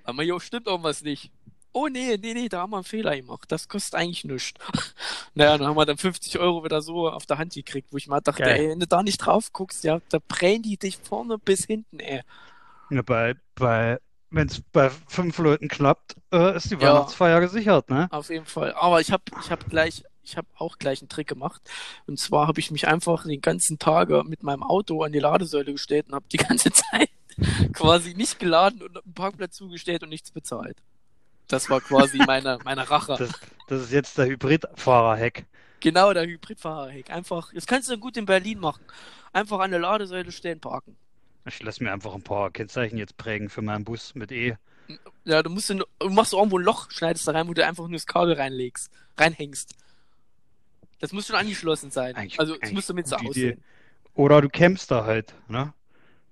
Haben 0.05 0.19
wir, 0.19 0.25
jo, 0.25 0.41
stimmt 0.41 0.67
irgendwas 0.67 1.03
nicht. 1.03 1.31
Oh 1.73 1.87
nee, 1.89 2.17
nee, 2.21 2.35
nee, 2.35 2.49
da 2.49 2.61
haben 2.63 2.71
wir 2.71 2.79
einen 2.79 2.85
Fehler 2.85 3.17
gemacht. 3.17 3.51
Das 3.53 3.69
kostet 3.69 3.95
eigentlich 3.95 4.25
nichts. 4.25 4.55
Naja, 5.35 5.57
dann 5.57 5.69
haben 5.69 5.77
wir 5.77 5.87
dann 5.87 5.97
50 5.97 6.39
Euro 6.41 6.65
wieder 6.65 6.83
so 6.83 7.09
auf 7.09 7.25
der 7.25 7.39
Hand 7.39 7.55
gekriegt, 7.55 7.89
wo 7.93 7.97
ich 7.97 8.09
mal 8.09 8.21
dachte, 8.21 8.43
Geil. 8.43 8.59
ey, 8.61 8.69
wenn 8.71 8.81
du 8.81 8.87
da 8.89 9.03
nicht 9.05 9.19
drauf 9.19 9.53
guckst, 9.53 9.85
ja, 9.85 10.01
da 10.09 10.19
prellen 10.19 10.63
die 10.63 10.77
dich 10.77 10.99
vorne 10.99 11.39
bis 11.39 11.67
hinten, 11.67 12.01
ey. 12.01 12.23
Ja, 12.91 13.03
bei, 13.03 13.37
bei, 13.55 14.01
wenn 14.31 14.49
es 14.49 14.61
bei 14.73 14.91
fünf 15.07 15.39
Leuten 15.39 15.69
klappt, 15.69 16.17
äh, 16.33 16.57
ist 16.57 16.71
die 16.71 16.75
Ja. 16.75 16.81
Weihnachtsfeier 16.95 17.41
gesichert, 17.41 17.89
ne? 17.91 18.09
Auf 18.11 18.29
jeden 18.29 18.45
Fall. 18.45 18.75
Aber 18.75 19.01
ich 19.01 19.13
habe 19.13 19.23
ich 19.41 19.53
hab 19.53 19.69
gleich, 19.71 20.03
ich 20.25 20.37
habe 20.37 20.49
auch 20.57 20.79
gleich 20.79 21.01
einen 21.01 21.09
Trick 21.09 21.29
gemacht. 21.29 21.63
Und 22.07 22.19
zwar 22.19 22.49
habe 22.49 22.59
ich 22.59 22.73
mich 22.73 22.89
einfach 22.89 23.23
den 23.25 23.41
ganzen 23.41 23.79
Tag 23.79 24.09
mit 24.25 24.43
meinem 24.43 24.65
Auto 24.65 25.05
an 25.05 25.13
die 25.13 25.21
Ladesäule 25.21 25.73
gestellt 25.73 26.07
und 26.09 26.15
habe 26.17 26.27
die 26.33 26.39
ganze 26.39 26.73
Zeit 26.73 27.11
quasi 27.73 28.15
nicht 28.15 28.41
geladen 28.41 28.83
und 28.83 28.97
einen 28.97 29.15
Parkplatz 29.15 29.57
zugestellt 29.57 30.03
und 30.03 30.09
nichts 30.09 30.33
bezahlt. 30.33 30.77
Das 31.51 31.69
war 31.69 31.81
quasi 31.81 32.19
meine, 32.27 32.59
meine 32.65 32.89
Rache. 32.89 33.17
Das, 33.19 33.31
das 33.69 33.83
ist 33.83 33.93
jetzt 33.93 34.17
der 34.19 34.27
Hybridfahrer-Hack. 34.27 35.45
Genau, 35.81 36.13
der 36.13 36.27
Hybridfahrer-Hack. 36.27 37.11
Einfach, 37.11 37.53
das 37.53 37.67
kannst 37.67 37.91
du 37.91 37.99
gut 37.99 38.17
in 38.17 38.25
Berlin 38.27 38.59
machen. 38.61 38.83
Einfach 39.33 39.61
an 39.61 39.71
der 39.71 39.81
Ladesäule 39.81 40.33
stehen, 40.33 40.61
parken. 40.61 40.97
Ich 41.47 41.63
lasse 41.63 41.83
mir 41.83 41.93
einfach 41.93 42.15
ein 42.15 42.23
paar 42.23 42.51
Kennzeichen 42.51 42.99
jetzt 42.99 43.17
prägen 43.17 43.49
für 43.49 43.63
meinen 43.63 43.85
Bus 43.85 44.15
mit 44.15 44.31
E. 44.31 44.57
Ja, 45.25 45.43
du 45.43 45.51
musst, 45.51 45.71
du, 45.71 45.85
du 45.99 46.09
machst 46.11 46.33
irgendwo 46.33 46.59
ein 46.59 46.65
Loch, 46.65 46.91
schneidest 46.91 47.27
da 47.29 47.33
rein, 47.33 47.49
wo 47.49 47.55
du 47.55 47.65
einfach 47.65 47.85
nur 47.85 47.93
das 47.97 48.07
Kabel 48.07 48.35
reinlegst, 48.35 48.91
reinhängst. 49.17 49.75
Das 50.99 51.13
muss 51.13 51.27
schon 51.27 51.37
angeschlossen 51.37 51.91
sein. 51.91 52.15
Eigentlich- 52.17 52.39
also, 52.39 52.55
es 52.55 52.63
eigentlich 52.63 52.75
muss 52.75 52.87
damit 52.87 53.07
so 53.09 53.17
gute 53.17 53.31
Idee. 53.31 53.47
aussehen. 53.53 53.65
Oder 54.15 54.43
du 54.43 54.49
campst 54.49 54.91
da 54.91 55.05
halt, 55.05 55.35
ne? 55.49 55.73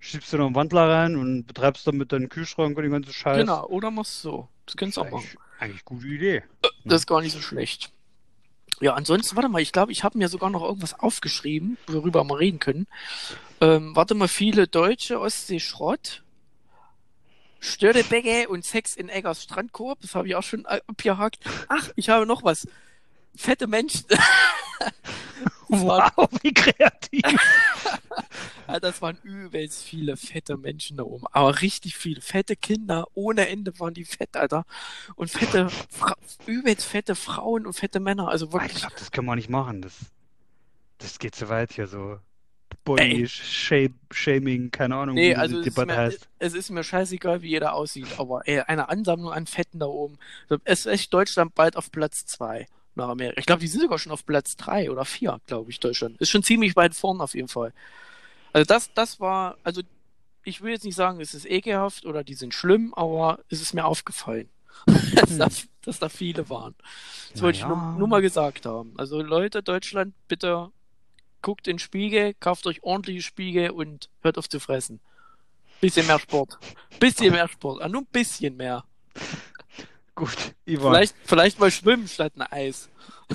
Schiebst 0.00 0.32
du 0.32 0.38
noch 0.38 0.46
einen 0.46 0.54
Wandler 0.54 0.88
rein 0.88 1.16
und 1.16 1.46
betreibst 1.46 1.86
damit 1.86 2.12
deinen 2.12 2.28
Kühlschrank 2.28 2.76
und 2.76 2.82
den 2.82 2.92
ganzen 2.92 3.12
Scheiß. 3.12 3.38
Genau, 3.38 3.66
oder 3.66 3.90
machst 3.90 4.24
du 4.24 4.28
so. 4.30 4.48
Das 4.66 4.76
kannst 4.76 4.96
du 4.96 5.00
auch 5.00 5.10
machen. 5.10 5.26
eigentlich 5.58 5.84
gute 5.84 6.06
Idee. 6.06 6.44
Das 6.84 7.02
ist 7.02 7.06
gar 7.06 7.20
nicht 7.20 7.32
so 7.32 7.40
schlecht. 7.40 7.92
Ja, 8.80 8.94
ansonsten, 8.94 9.34
warte 9.34 9.48
mal, 9.48 9.60
ich 9.60 9.72
glaube, 9.72 9.90
ich 9.90 10.04
habe 10.04 10.18
mir 10.18 10.28
sogar 10.28 10.50
noch 10.50 10.62
irgendwas 10.62 10.98
aufgeschrieben, 10.98 11.78
worüber 11.88 12.22
wir 12.24 12.38
reden 12.38 12.60
können. 12.60 12.86
Ähm, 13.60 13.96
warte 13.96 14.14
mal, 14.14 14.28
viele 14.28 14.68
Deutsche, 14.68 15.18
Ostsee 15.18 15.58
Schrott, 15.58 16.22
Störtebecke 17.58 18.48
und 18.48 18.64
Sex 18.64 18.94
in 18.94 19.08
Eggers 19.08 19.42
Strandkorb, 19.42 20.00
das 20.00 20.14
habe 20.14 20.28
ich 20.28 20.36
auch 20.36 20.44
schon 20.44 20.64
abgehakt. 20.64 21.44
Ach, 21.68 21.90
ich 21.96 22.08
habe 22.08 22.24
noch 22.24 22.44
was. 22.44 22.68
Fette 23.34 23.66
Menschen. 23.66 24.04
Wow, 25.68 26.28
wie 26.42 26.52
kreativ. 26.54 27.23
Das 28.82 29.00
waren 29.00 29.16
übelst 29.23 29.82
viele 29.82 30.18
fette 30.18 30.58
Menschen 30.58 30.99
da 30.99 31.02
oben. 31.02 31.25
Aber 31.32 31.62
richtig 31.62 31.97
viele. 31.97 32.20
Fette 32.20 32.54
Kinder. 32.54 33.06
Ohne 33.14 33.49
Ende 33.49 33.78
waren 33.80 33.94
die 33.94 34.04
fett, 34.04 34.37
Alter. 34.37 34.66
Und 35.14 35.30
fette, 35.30 35.70
Fra 35.70 36.14
übelst 36.44 36.85
fette 36.85 37.14
Frauen 37.14 37.66
und 37.66 37.73
fette 37.73 37.99
Männer. 37.99 38.28
Also 38.28 38.49
Ich 38.49 38.52
wirklich. 38.52 38.75
glaube, 38.80 38.94
das 38.99 39.11
können 39.11 39.26
wir 39.26 39.37
nicht 39.37 39.49
machen. 39.49 39.80
Das, 39.80 39.94
das 40.99 41.18
geht 41.18 41.35
zu 41.35 41.49
weit 41.49 41.73
hier 41.73 41.87
so. 41.87 42.18
Body 42.85 43.26
Shape, 43.26 43.94
Shaming, 44.11 44.70
keine 44.70 44.97
Ahnung, 44.97 45.14
Nee, 45.14 45.30
wie 45.30 45.37
also 45.37 45.54
die 45.54 45.61
es 45.62 45.66
ist, 45.68 45.76
Debatte 45.78 45.92
mir, 45.97 45.99
heißt. 45.99 46.28
es 46.38 46.52
ist 46.52 46.68
mir 46.70 46.85
scheißegal, 46.85 47.40
wie 47.40 47.49
jeder 47.49 47.73
aussieht. 47.73 48.08
Aber 48.18 48.47
ey, 48.47 48.61
eine 48.61 48.90
Ansammlung 48.90 49.32
an 49.32 49.47
Fetten 49.47 49.78
da 49.78 49.87
oben. 49.87 50.18
Es 50.64 50.80
ist 50.80 50.87
echt 50.92 51.14
Deutschland 51.14 51.54
bald 51.54 51.75
auf 51.76 51.90
Platz 51.90 52.26
zwei 52.26 52.66
nach 52.98 53.08
Amerika. 53.08 53.40
Ich 53.40 53.46
glaube, 53.46 53.60
die 53.60 53.68
sind 53.68 53.80
sogar 53.80 53.98
schon 53.98 54.12
auf 54.12 54.26
Platz 54.26 54.56
drei 54.56 54.90
oder 54.90 55.04
vier, 55.04 55.40
glaube 55.46 55.70
ich, 55.70 55.80
Deutschland. 55.80 56.20
Ist 56.20 56.30
schon 56.30 56.42
ziemlich 56.42 56.76
weit 56.76 56.94
vorn 56.94 57.20
auf 57.20 57.34
jeden 57.34 57.48
Fall. 57.48 57.72
Also 58.52 58.66
das, 58.66 58.92
das 58.94 59.20
war, 59.20 59.56
also 59.62 59.82
ich 60.44 60.60
will 60.60 60.72
jetzt 60.72 60.84
nicht 60.84 60.94
sagen, 60.94 61.20
es 61.20 61.34
ist 61.34 61.46
ekelhaft 61.46 62.06
oder 62.06 62.24
die 62.24 62.34
sind 62.34 62.54
schlimm, 62.54 62.94
aber 62.94 63.40
es 63.48 63.60
ist 63.60 63.74
mir 63.74 63.84
aufgefallen, 63.84 64.48
dass, 65.14 65.36
da, 65.36 65.48
dass 65.82 65.98
da 65.98 66.08
viele 66.08 66.48
waren. 66.48 66.74
Das 67.32 67.42
wollte 67.42 67.58
ich 67.58 67.66
nur, 67.66 67.76
nur 67.76 68.08
mal 68.08 68.22
gesagt 68.22 68.66
haben. 68.66 68.94
Also 68.96 69.22
Leute, 69.22 69.62
Deutschland, 69.62 70.14
bitte 70.28 70.70
guckt 71.42 71.68
in 71.68 71.78
Spiegel, 71.78 72.34
kauft 72.34 72.66
euch 72.66 72.82
ordentliche 72.82 73.22
Spiegel 73.22 73.70
und 73.70 74.10
hört 74.22 74.38
auf 74.38 74.48
zu 74.48 74.60
fressen. 74.60 75.00
Bisschen 75.80 76.06
mehr 76.06 76.18
Sport. 76.18 76.58
Bisschen 76.98 77.32
mehr 77.32 77.48
Sport. 77.48 77.82
Ah, 77.82 77.88
nur 77.88 78.02
ein 78.02 78.06
bisschen 78.06 78.56
mehr. 78.56 78.84
Gut, 80.18 80.54
Ivan. 80.66 80.92
Vielleicht, 80.92 81.14
vielleicht 81.25 81.60
mal 81.60 81.70
schwimmen 81.70 82.08
statt 82.08 82.32
ein 82.37 82.42
Eis. 82.42 82.88
Oh, 83.30 83.34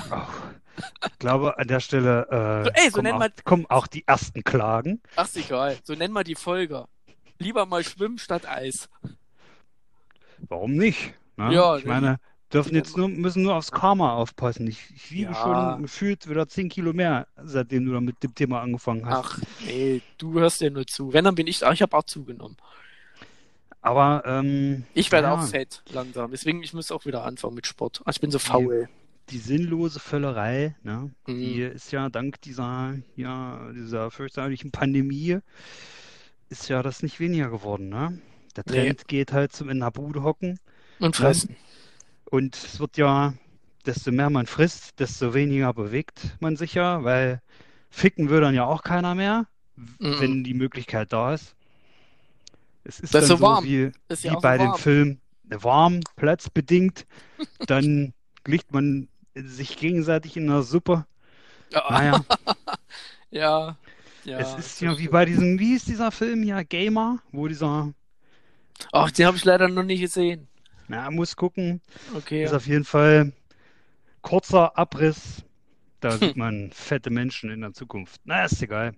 ich 1.05 1.19
glaube, 1.19 1.57
an 1.57 1.67
der 1.67 1.79
Stelle 1.79 2.27
äh, 2.29 2.63
So, 2.65 2.71
ey, 2.73 2.89
so 2.89 2.97
kommen, 2.97 3.13
auch, 3.13 3.19
man- 3.19 3.31
kommen 3.45 3.65
auch 3.69 3.87
die 3.87 4.05
ersten 4.07 4.43
Klagen. 4.43 5.01
Ach, 5.15 5.25
ist 5.25 5.37
egal. 5.37 5.77
So 5.83 5.93
nennen 5.93 6.13
wir 6.13 6.23
die 6.23 6.35
Folge. 6.35 6.85
Lieber 7.39 7.65
mal 7.65 7.83
schwimmen 7.83 8.17
statt 8.17 8.45
Eis. 8.47 8.89
Warum 10.49 10.73
nicht? 10.73 11.13
Ne? 11.37 11.53
Ja, 11.53 11.77
ich 11.77 11.85
meine, 11.85 12.19
dürfen 12.51 12.75
jetzt 12.75 12.97
nur, 12.97 13.07
müssen 13.07 13.43
nur 13.43 13.55
aufs 13.55 13.71
Karma 13.71 14.13
aufpassen. 14.13 14.67
Ich, 14.67 14.79
ich 14.93 15.11
wiege 15.11 15.31
Ja. 15.31 15.35
schon 15.75 15.81
gefühlt 15.83 16.29
wieder 16.29 16.47
10 16.47 16.69
Kilo 16.69 16.91
mehr, 16.93 17.27
seitdem 17.43 17.85
du 17.85 17.93
da 17.93 18.01
mit 18.01 18.21
dem 18.23 18.35
Thema 18.35 18.61
angefangen 18.61 19.05
hast. 19.05 19.25
Ach, 19.25 19.39
nee, 19.65 20.01
du 20.17 20.33
hörst 20.39 20.61
ja 20.61 20.69
nur 20.69 20.85
zu. 20.85 21.13
Wenn, 21.13 21.23
dann 21.25 21.35
bin 21.35 21.47
ich, 21.47 21.65
ach, 21.65 21.73
ich 21.73 21.81
habe 21.81 21.95
auch 21.97 22.03
zugenommen. 22.03 22.57
Aber 23.83 24.23
ähm, 24.25 24.85
Ich 24.93 25.11
werde 25.11 25.27
ja, 25.27 25.33
auch 25.35 25.45
fett 25.45 25.83
langsam. 25.91 26.31
Deswegen, 26.31 26.63
ich 26.63 26.73
muss 26.73 26.89
auch 26.91 27.05
wieder 27.05 27.23
anfangen 27.25 27.53
mit 27.55 27.67
Sport. 27.67 28.01
Ich 28.09 28.19
bin 28.21 28.31
so 28.31 28.39
faul. 28.39 28.87
die 29.29 29.37
sinnlose 29.37 29.99
Völlerei, 29.99 30.75
ne, 30.83 31.11
Mhm. 31.27 31.37
die 31.39 31.61
ist 31.61 31.91
ja 31.91 32.09
dank 32.09 32.41
dieser, 32.41 32.95
ja, 33.15 33.71
dieser 33.73 34.09
fürchterlichen 34.11 34.71
Pandemie, 34.71 35.37
ist 36.49 36.67
ja 36.69 36.81
das 36.83 37.03
nicht 37.03 37.19
weniger 37.19 37.49
geworden, 37.49 37.89
ne? 37.89 38.19
Der 38.55 38.63
Nee. 38.67 38.73
Trend 38.83 39.07
geht 39.07 39.31
halt 39.33 39.51
zum 39.53 39.69
in 39.69 39.79
der 39.79 39.91
Bude 39.91 40.23
hocken. 40.23 40.59
Und 40.99 41.15
fressen. 41.15 41.55
Und 42.25 42.55
es 42.55 42.79
wird 42.79 42.97
ja, 42.97 43.33
desto 43.85 44.11
mehr 44.11 44.29
man 44.29 44.45
frisst, 44.45 44.99
desto 44.99 45.33
weniger 45.33 45.73
bewegt 45.73 46.35
man 46.39 46.55
sich 46.55 46.73
ja, 46.73 47.03
weil 47.03 47.41
ficken 47.89 48.29
will 48.29 48.41
dann 48.41 48.55
ja 48.55 48.65
auch 48.65 48.83
keiner 48.83 49.15
mehr, 49.15 49.47
Mhm. 49.75 50.15
wenn 50.19 50.43
die 50.43 50.53
Möglichkeit 50.53 51.11
da 51.13 51.33
ist. 51.33 51.55
Es 52.83 52.99
ist 52.99 53.13
Das 53.13 53.23
ist 53.23 53.29
dann 53.29 53.39
so 53.39 53.41
warm. 53.41 53.63
wie, 53.63 53.91
Ist 54.09 54.27
wie 54.27 54.27
ja 54.27 54.39
bei 54.39 54.57
so 54.57 54.57
dem 54.57 54.67
warm. 54.69 54.79
Film 54.79 55.19
warm, 55.49 56.01
platzbedingt, 56.15 57.05
dann 57.67 58.13
liegt 58.47 58.71
man 58.73 59.09
sich 59.35 59.77
gegenseitig 59.77 60.37
in 60.37 60.47
der 60.47 60.63
Suppe. 60.63 61.05
Ja, 61.71 61.83
Naja, 61.89 62.25
ja. 63.31 63.77
ja 64.23 64.39
es 64.39 64.53
ist 64.55 64.81
ja 64.81 64.97
wie 64.97 65.07
bei 65.09 65.25
diesem, 65.25 65.59
wie 65.59 65.75
ist 65.75 65.87
dieser 65.87 66.11
Film 66.11 66.43
hier, 66.43 66.63
Gamer, 66.63 67.19
wo 67.31 67.47
dieser, 67.47 67.93
Ach, 68.93 69.11
den 69.11 69.25
habe 69.25 69.35
ich 69.37 69.43
leider 69.45 69.67
noch 69.67 69.83
nicht 69.83 69.99
gesehen. 70.01 70.47
na, 70.87 71.09
muss 71.11 71.35
gucken, 71.35 71.81
Okay. 72.13 72.43
ist 72.43 72.53
auf 72.53 72.67
jeden 72.67 72.85
Fall 72.85 73.33
kurzer 74.21 74.77
Abriss. 74.77 75.43
Da 75.99 76.17
sieht 76.19 76.35
man 76.37 76.71
fette 76.73 77.09
Menschen 77.09 77.49
in 77.51 77.61
der 77.61 77.73
Zukunft. 77.73 78.21
Na, 78.25 78.45
ist 78.45 78.61
egal. 78.61 78.95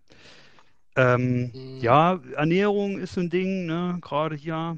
Ähm, 0.96 1.52
Hm. 1.54 1.78
ja, 1.80 2.20
Ernährung 2.36 2.98
ist 3.00 3.14
so 3.14 3.22
ein 3.22 3.30
Ding, 3.30 3.66
ne? 3.66 3.98
Gerade 4.02 4.36
hier 4.36 4.78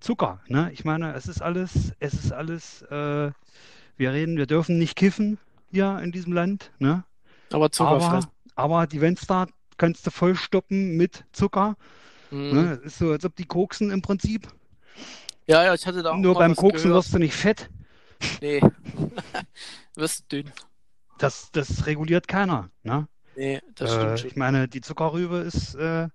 Zucker, 0.00 0.40
ne? 0.48 0.70
Ich 0.72 0.84
meine, 0.84 1.14
es 1.14 1.26
ist 1.26 1.40
alles, 1.42 1.92
es 2.00 2.14
ist 2.14 2.32
alles, 2.32 2.82
äh, 2.82 3.30
wir 3.96 4.12
reden, 4.12 4.36
wir 4.36 4.46
dürfen 4.46 4.78
nicht 4.78 4.94
kiffen 4.96 5.38
hier 5.70 5.98
in 6.02 6.12
diesem 6.12 6.32
Land, 6.32 6.70
ne? 6.78 7.04
Aber 7.52 7.70
Zucker 7.70 7.90
Aber, 7.90 8.00
fressen. 8.00 8.30
aber 8.54 8.86
die 8.86 9.00
Venstar 9.00 9.48
kannst 9.78 10.06
du 10.06 10.10
voll 10.10 10.34
stoppen 10.36 10.96
mit 10.96 11.24
Zucker, 11.32 11.76
Mhm. 12.30 12.50
ne? 12.52 12.72
Es 12.84 12.92
ist 12.92 12.98
so, 12.98 13.10
als 13.12 13.24
ob 13.24 13.34
die 13.36 13.46
koksen 13.46 13.90
im 13.90 14.02
Prinzip. 14.02 14.48
Ja, 15.46 15.64
ja, 15.64 15.72
ich 15.74 15.86
hatte 15.86 16.02
da 16.02 16.10
auch 16.12 16.18
Nur 16.18 16.34
beim 16.34 16.54
Koksen 16.54 16.88
gehört. 16.90 17.04
wirst 17.04 17.14
du 17.14 17.18
nicht 17.18 17.34
fett. 17.34 17.70
Nee. 18.42 18.60
wirst 19.94 20.30
dünn. 20.30 20.50
Das, 21.18 21.50
das 21.52 21.86
reguliert 21.86 22.28
keiner, 22.28 22.70
ne? 22.82 23.08
Nee, 23.38 23.60
das 23.76 23.90
Äh, 23.92 23.94
stimmt 23.94 24.18
schon. 24.18 24.28
ich 24.30 24.36
meine, 24.36 24.66
die 24.66 24.80
Zuckerrübe 24.80 25.36
ist, 25.38 25.76
äh, 25.76 26.08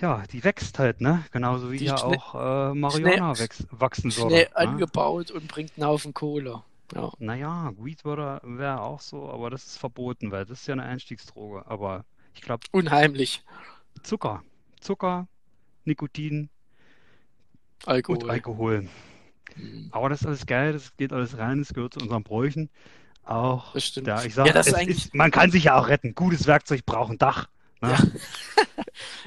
ja, 0.00 0.22
die 0.32 0.42
wächst 0.42 0.78
halt, 0.78 1.02
ne? 1.02 1.22
Genauso 1.32 1.70
wie 1.70 1.76
Die 1.76 1.84
ja 1.84 1.98
schnell- 1.98 2.16
auch 2.16 2.70
äh, 2.70 2.74
Marihuana 2.74 3.38
wächst, 3.38 3.66
wachsen 3.70 4.10
Schnell 4.10 4.24
würde. 4.30 4.36
Ne? 4.36 4.56
angebaut 4.56 5.30
und 5.30 5.46
bringt 5.48 5.72
einen 5.76 5.86
Haufen 5.86 6.14
Kohle. 6.14 6.62
Ja. 6.94 7.12
Naja, 7.18 7.72
Weed 7.78 8.04
wäre 8.06 8.80
auch 8.80 9.00
so, 9.00 9.28
aber 9.30 9.50
das 9.50 9.66
ist 9.66 9.76
verboten, 9.78 10.30
weil 10.30 10.46
das 10.46 10.60
ist 10.60 10.66
ja 10.66 10.72
eine 10.72 10.84
Einstiegsdroge. 10.84 11.66
Aber 11.66 12.04
ich 12.34 12.40
glaube, 12.40 12.66
Unheimlich. 12.72 13.42
Zucker, 14.02 14.42
Zucker, 14.80 15.26
Nikotin 15.84 16.48
Alkohol. 17.84 18.22
und 18.22 18.30
Alkohol. 18.30 18.88
Mhm. 19.56 19.88
Aber 19.92 20.08
das 20.08 20.22
ist 20.22 20.26
alles 20.26 20.46
geil, 20.46 20.72
das 20.72 20.96
geht 20.96 21.12
alles 21.12 21.36
rein, 21.36 21.58
das 21.58 21.74
gehört 21.74 21.94
zu 21.94 22.00
unseren 22.00 22.22
Bräuchen. 22.22 22.70
Auch, 23.26 23.72
Das 23.72 23.84
stimmt. 23.86 24.06
ja, 24.06 24.22
ich 24.22 24.34
sag, 24.34 24.46
Ja, 24.46 24.52
das 24.52 24.66
es 24.66 24.72
ist 24.72 24.78
eigentlich- 24.78 25.04
ist, 25.06 25.14
man 25.14 25.30
kann 25.30 25.50
sich 25.50 25.64
ja 25.64 25.76
auch 25.78 25.88
retten. 25.88 26.14
Gutes 26.14 26.46
Werkzeug 26.46 26.84
braucht 26.84 27.10
ein 27.12 27.18
Dach. 27.18 27.48
Ne? 27.80 27.90
Ja. 27.90 27.98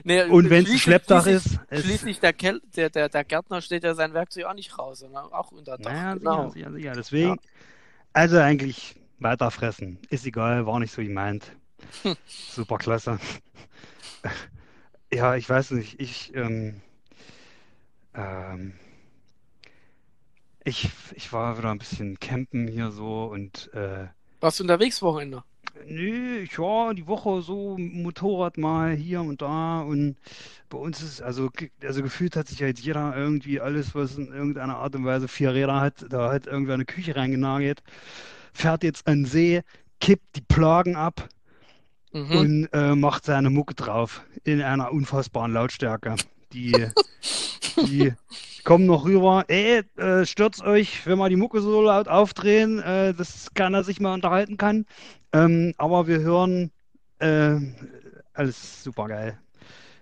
Nee, 0.04 0.24
Und 0.24 0.50
wenn 0.50 0.64
es 0.64 0.72
ein 0.72 0.78
Schleppdach 0.78 1.26
ist, 1.26 1.60
Schließlich 1.72 2.20
der, 2.22 2.32
Kel 2.32 2.62
der, 2.76 2.90
der, 2.90 3.10
der 3.10 3.24
Gärtner 3.26 3.62
steht 3.62 3.84
ja 3.84 3.94
sein 3.96 4.14
Werkzeug 4.14 4.46
auch 4.46 4.54
nicht 4.54 4.78
raus, 4.80 5.00
sondern 5.00 5.32
auch 5.34 5.52
unter 5.52 5.78
Dach. 5.78 5.92
Naja, 5.92 6.14
genau. 6.16 6.50
sicher, 6.50 6.72
sicher. 6.72 6.92
Deswegen, 6.94 7.38
also 8.14 8.38
eigentlich 8.40 8.96
weiterfressen. 9.20 10.00
Ist 10.10 10.26
egal, 10.26 10.66
war 10.66 10.80
nicht 10.80 10.94
so 10.94 11.02
gemeint. 11.02 11.52
Super 12.28 12.78
klasse. 12.78 13.20
Ja, 15.12 15.36
ich 15.36 15.50
weiß 15.50 15.72
nicht, 15.72 16.00
ich, 16.00 16.34
ähm, 16.36 16.82
ähm, 18.16 18.74
ich, 20.68 20.90
ich 21.16 21.32
war 21.34 21.58
wieder 21.58 21.72
ein 21.72 21.80
bisschen 21.80 22.20
campen 22.20 22.68
hier 22.68 22.92
so 22.92 23.26
und 23.26 23.74
äh, 23.74 24.08
Warst 24.40 24.60
du 24.60 24.64
unterwegs 24.64 25.02
Wochenende? 25.02 25.44
Nö, 25.86 26.44
ja, 26.58 26.94
die 26.94 27.08
Woche 27.08 27.42
so 27.42 27.78
Motorrad 27.78 28.58
mal 28.58 28.94
hier 28.96 29.22
und 29.22 29.42
da 29.42 29.82
und 29.82 30.18
bei 30.70 30.78
uns 30.78 31.02
ist, 31.02 31.22
also, 31.22 31.50
also 31.84 32.02
gefühlt 32.02 32.36
hat 32.36 32.48
sich 32.48 32.60
ja 32.60 32.68
jetzt 32.68 32.82
jeder 32.84 33.16
irgendwie 33.16 33.62
alles, 33.62 33.94
was 33.96 34.18
in 34.18 34.34
irgendeiner 34.34 34.78
Art 34.78 34.96
und 34.96 35.06
Weise 35.06 35.28
vier 35.28 35.54
Räder 35.54 35.80
hat, 35.80 36.06
da 36.10 36.32
hat 36.32 36.48
irgendwer 36.48 36.74
eine 36.74 36.86
Küche 36.86 37.16
reingenagelt, 37.16 37.84
fährt 38.54 38.84
jetzt 38.84 39.08
an 39.08 39.24
den 39.24 39.26
See, 39.26 39.62
kippt 40.02 40.36
die 40.36 40.42
Plagen 40.42 40.96
ab 40.96 41.30
Mhm. 42.14 42.38
und 42.38 42.70
äh, 42.74 42.96
macht 42.96 43.26
seine 43.26 43.50
Mucke 43.50 43.76
drauf 43.76 44.26
in 44.44 44.62
einer 44.62 44.92
unfassbaren 44.92 45.54
Lautstärke. 45.54 46.16
Die, 46.54 46.88
die 47.82 48.14
kommen 48.68 48.86
noch 48.86 49.06
rüber, 49.06 49.46
ey, 49.48 49.82
äh, 49.96 50.26
stört's 50.26 50.62
euch, 50.62 51.06
wenn 51.06 51.18
wir 51.18 51.30
die 51.30 51.38
Mucke 51.38 51.62
so 51.62 51.82
laut 51.82 52.10
aufdrehen, 52.10 52.80
äh, 52.80 53.14
dass 53.14 53.54
keiner 53.54 53.82
sich 53.86 54.02
mal 54.02 54.14
unterhalten 54.14 54.58
kann. 54.58 54.86
Ähm, 55.32 55.74
aber 55.78 56.08
wir 56.08 56.20
hören 56.20 56.72
äh, 57.20 57.56
alles 58.34 58.84
super 58.84 59.08
geil. 59.08 59.40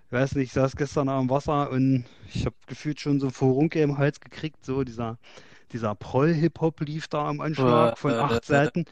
Ich 0.06 0.12
weiß 0.12 0.34
nicht, 0.34 0.46
ich 0.48 0.52
saß 0.52 0.74
gestern 0.74 1.08
am 1.08 1.30
Wasser 1.30 1.70
und 1.70 2.06
ich 2.34 2.44
habe 2.44 2.56
gefühlt 2.66 2.98
schon 2.98 3.20
so 3.20 3.30
Furunke 3.30 3.80
im 3.80 3.98
Hals 3.98 4.18
gekriegt, 4.18 4.64
so 4.64 4.82
dieser, 4.82 5.16
dieser 5.70 5.94
Proll-Hip-Hop 5.94 6.80
lief 6.80 7.06
da 7.06 7.28
am 7.28 7.40
Anschlag 7.40 7.96
von 7.96 8.10
Äh, 8.10 8.18
acht 8.18 8.42
äh, 8.42 8.46
Seiten. 8.46 8.84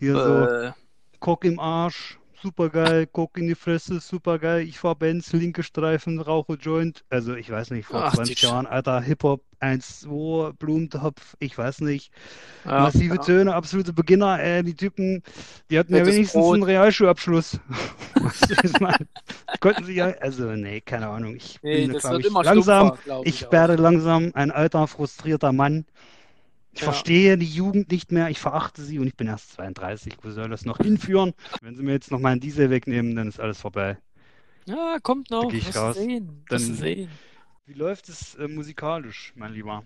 Hier 0.00 0.18
so 0.18 0.48
Äh, 0.48 0.72
Kock 1.20 1.44
im 1.44 1.60
Arsch, 1.60 2.18
super 2.42 2.68
geil, 2.70 3.06
Guck 3.10 3.38
in 3.38 3.46
die 3.46 3.54
Fresse, 3.54 4.00
super 4.00 4.38
geil. 4.38 4.62
Ich 4.66 4.78
fahr 4.78 4.94
Benz, 4.96 5.32
linke 5.32 5.62
Streifen, 5.62 6.20
rauche 6.20 6.54
Joint. 6.54 7.04
Also 7.10 7.34
ich 7.34 7.50
weiß 7.50 7.70
nicht, 7.70 7.86
vor 7.86 8.04
Ach, 8.04 8.14
20 8.14 8.36
die 8.36 8.36
Sch- 8.36 8.44
Jahren, 8.46 8.66
alter 8.66 9.00
Hip-Hop 9.00 9.42
1-2, 9.60 10.52
Blumentopf, 10.52 11.36
ich 11.38 11.56
weiß 11.56 11.80
nicht. 11.82 12.12
Ja, 12.64 12.80
Massive 12.80 13.14
ja. 13.14 13.20
Töne, 13.20 13.54
absolute 13.54 13.92
Beginner, 13.92 14.40
äh, 14.42 14.62
die 14.62 14.74
Typen, 14.74 15.22
die 15.70 15.78
hatten 15.78 15.94
ja 15.94 16.04
Fettes 16.04 16.14
wenigstens 16.16 16.32
Brot. 16.32 16.54
einen 16.54 16.62
Realschulabschluss. 16.64 17.60
Konnten 19.60 19.84
sich 19.84 19.96
ja, 19.96 20.06
also 20.20 20.44
nee, 20.52 20.80
keine 20.80 21.08
Ahnung. 21.08 21.36
Ich 21.36 21.60
Nee, 21.62 21.86
bin, 21.86 21.92
das 21.92 22.10
wird 22.10 22.20
ich, 22.20 22.26
immer 22.26 22.42
langsam, 22.44 22.98
ich 23.24 23.42
ich 23.42 23.52
werde 23.52 23.76
langsam 23.76 24.30
ein 24.34 24.50
alter, 24.50 24.86
frustrierter 24.88 25.52
Mann. 25.52 25.86
Ich 26.74 26.80
Ja. 26.80 26.86
verstehe 26.86 27.36
die 27.36 27.46
Jugend 27.46 27.90
nicht 27.90 28.12
mehr, 28.12 28.30
ich 28.30 28.40
verachte 28.40 28.82
sie 28.82 28.98
und 28.98 29.06
ich 29.06 29.14
bin 29.16 29.26
erst 29.26 29.52
32. 29.52 30.16
Wo 30.22 30.30
soll 30.30 30.48
das 30.48 30.64
noch 30.64 30.78
hinführen? 30.78 31.34
Wenn 31.60 31.76
sie 31.76 31.82
mir 31.82 31.92
jetzt 31.92 32.10
noch 32.10 32.18
meinen 32.18 32.40
Diesel 32.40 32.70
wegnehmen, 32.70 33.14
dann 33.14 33.28
ist 33.28 33.40
alles 33.40 33.60
vorbei. 33.60 33.98
Ja, 34.64 34.98
kommt 35.02 35.30
noch. 35.30 35.48
geh 35.50 35.58
ich 35.58 35.76
raus. 35.76 35.96
sehen. 35.96 36.44
Dann- 36.48 36.58
sehen. 36.74 37.10
Wie 37.66 37.74
läuft 37.74 38.08
es 38.08 38.34
äh, 38.36 38.48
musikalisch, 38.48 39.32
mein 39.36 39.52
Lieber? 39.52 39.84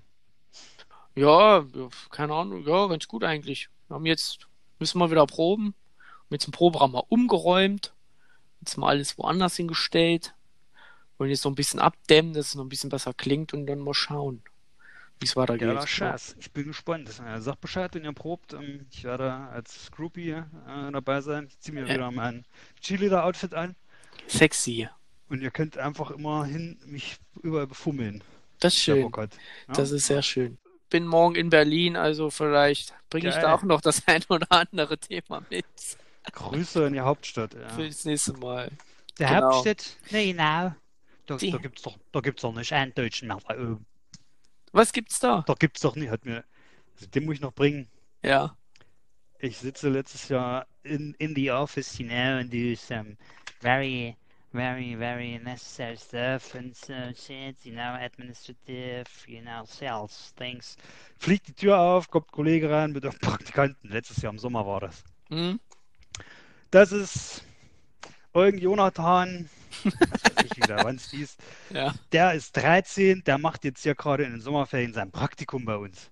Ja, 1.14 1.64
keine 2.10 2.34
Ahnung, 2.34 2.64
ja, 2.66 2.86
ganz 2.86 3.08
gut 3.08 3.24
eigentlich. 3.24 3.68
Wir 3.88 3.94
haben 3.96 4.06
jetzt, 4.06 4.46
müssen 4.78 4.98
wir 4.98 5.10
wieder 5.10 5.26
proben. 5.26 5.74
Haben 5.98 6.26
jetzt 6.30 6.44
einen 6.46 6.52
Proberaum 6.52 6.92
mal 6.92 7.02
umgeräumt. 7.08 7.92
Jetzt 8.60 8.76
mal 8.76 8.88
alles 8.88 9.16
woanders 9.18 9.56
hingestellt. 9.56 10.34
Wollen 11.18 11.30
jetzt 11.30 11.44
noch 11.44 11.52
ein 11.52 11.56
bisschen 11.56 11.80
abdämmen, 11.80 12.32
dass 12.34 12.48
es 12.48 12.54
noch 12.54 12.64
ein 12.64 12.68
bisschen 12.68 12.90
besser 12.90 13.14
klingt 13.14 13.54
und 13.54 13.66
dann 13.66 13.78
mal 13.78 13.94
schauen, 13.94 14.42
wie 15.20 15.24
es 15.26 15.36
weitergeht. 15.36 15.68
Ja. 15.68 15.86
Scheiß. 15.86 16.36
Ich 16.38 16.50
bin 16.52 16.66
gespannt. 16.66 17.08
Äh, 17.26 17.40
Sagt 17.40 17.60
Bescheid, 17.60 17.94
wenn 17.94 18.04
ihr 18.04 18.12
probt. 18.12 18.52
Ähm, 18.52 18.86
Ich 18.92 19.04
werde 19.04 19.32
als 19.32 19.90
Groupie 19.92 20.30
äh, 20.30 20.42
dabei 20.92 21.20
sein. 21.20 21.46
Ich 21.48 21.58
ziehe 21.60 21.74
mir 21.74 21.86
Ja. 21.86 21.94
wieder 21.94 22.10
mein 22.10 22.44
Cheerleader-Outfit 22.80 23.54
an. 23.54 23.76
Sexy. 24.28 24.88
Und 25.28 25.42
ihr 25.42 25.50
könnt 25.50 25.76
einfach 25.78 26.10
immerhin 26.10 26.78
mich 26.86 27.16
überall 27.42 27.66
befummeln. 27.66 28.22
Das 28.60 28.74
ist 28.74 28.82
schön. 28.82 29.10
Ja? 29.16 29.26
Das 29.74 29.90
ist 29.90 30.06
sehr 30.06 30.22
schön. 30.22 30.58
Bin 30.88 31.06
morgen 31.06 31.34
in 31.34 31.50
Berlin, 31.50 31.96
also 31.96 32.30
vielleicht 32.30 32.94
bringe 33.10 33.28
ich 33.28 33.34
da 33.34 33.52
auch 33.54 33.62
noch 33.64 33.80
das 33.80 34.02
ein 34.06 34.22
oder 34.28 34.46
andere 34.50 34.96
Thema 34.98 35.42
mit 35.50 35.64
Grüße 36.32 36.86
in 36.86 36.92
die 36.92 37.00
Hauptstadt. 37.00 37.54
Ja. 37.54 37.68
für 37.70 37.86
das 37.86 38.04
nächste 38.04 38.32
Mal. 38.34 38.70
Der 39.18 39.28
Genau. 39.28 39.52
Hauptstadt? 39.54 39.96
Nee, 40.10 40.32
genau. 40.32 40.74
Da, 41.26 41.36
Die- 41.36 41.50
da 41.50 41.58
gibt's 41.58 41.82
doch, 41.82 41.98
da 42.12 42.20
gibt's 42.20 42.42
doch 42.42 42.54
nicht 42.54 42.72
einen 42.72 42.94
Deutschen 42.94 43.28
da 43.30 43.36
oben. 43.50 43.84
Was 44.76 44.92
gibt's 44.92 45.18
da? 45.20 45.42
Da 45.46 45.54
gibt's 45.54 45.80
doch 45.80 45.96
nicht. 45.96 46.10
Hat 46.10 46.26
mir, 46.26 46.44
also 46.96 47.06
den 47.06 47.24
muss 47.24 47.36
ich 47.36 47.40
noch 47.40 47.54
bringen. 47.54 47.88
Ja. 48.22 48.54
Ich 49.38 49.56
sitze 49.56 49.88
letztes 49.88 50.28
Jahr 50.28 50.66
in, 50.82 51.14
in 51.18 51.34
the 51.34 51.50
office, 51.50 51.98
you 51.98 52.06
know, 52.06 52.38
and 52.40 52.52
do 52.52 52.76
some 52.76 53.16
very, 53.62 54.18
very, 54.52 54.94
very 54.94 55.38
necessary 55.38 55.96
stuff 55.96 56.54
and 56.54 56.76
so 56.76 56.92
shit, 57.14 57.56
you 57.64 57.72
know, 57.72 57.96
administrative, 58.04 59.06
you 59.26 59.40
know, 59.40 59.64
sales 59.64 60.34
things. 60.36 60.76
Fliegt 61.16 61.48
die 61.48 61.54
Tür 61.54 61.78
auf, 61.78 62.10
kommt 62.10 62.28
ein 62.28 62.32
Kollege 62.32 62.68
rein 62.68 62.92
mit 62.92 63.06
einem 63.06 63.18
Praktikanten. 63.18 63.88
Letztes 63.88 64.20
Jahr 64.20 64.30
im 64.34 64.38
Sommer 64.38 64.66
war 64.66 64.80
das. 64.80 65.04
Hm? 65.30 65.58
Das 66.70 66.92
ist 66.92 67.46
Eugen 68.34 68.58
Jonathan, 68.58 69.48
ich 70.44 70.56
wieder, 70.56 70.82
wann 70.84 70.96
es 70.96 71.10
hieß. 71.10 71.36
Ja. 71.70 71.94
Der 72.12 72.34
ist 72.34 72.56
13, 72.56 73.24
der 73.24 73.38
macht 73.38 73.64
jetzt 73.64 73.82
hier 73.82 73.94
gerade 73.94 74.24
in 74.24 74.32
den 74.32 74.40
Sommerferien 74.40 74.92
sein 74.92 75.10
Praktikum 75.10 75.64
bei 75.64 75.76
uns. 75.76 76.10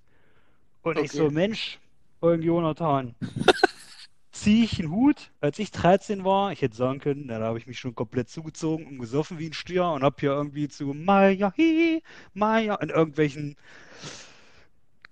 Und 0.82 0.98
ich 0.98 1.10
Okay. 1.10 1.16
so, 1.16 1.30
Mensch, 1.30 1.78
Eugen 2.20 2.42
Jonathan, 2.42 3.14
zieh 4.32 4.64
ich 4.64 4.78
einen 4.80 4.90
Hut, 4.90 5.30
als 5.40 5.58
ich 5.58 5.70
13 5.70 6.24
war, 6.24 6.52
ich 6.52 6.62
hätte 6.62 6.76
sagen 6.76 7.00
können, 7.00 7.24
na, 7.26 7.38
da 7.38 7.46
habe 7.46 7.58
ich 7.58 7.66
mich 7.66 7.78
schon 7.78 7.94
komplett 7.94 8.28
zugezogen 8.28 8.86
und 8.86 8.98
gesoffen 8.98 9.38
wie 9.38 9.48
ein 9.48 9.52
Stier 9.52 9.86
und 9.86 10.02
habe 10.02 10.16
hier 10.20 10.30
irgendwie 10.32 10.68
zu 10.68 10.86
Maya, 10.94 11.52
hi, 11.56 12.02
Maya 12.34 12.74
in 12.76 12.90
irgendwelchen 12.90 13.56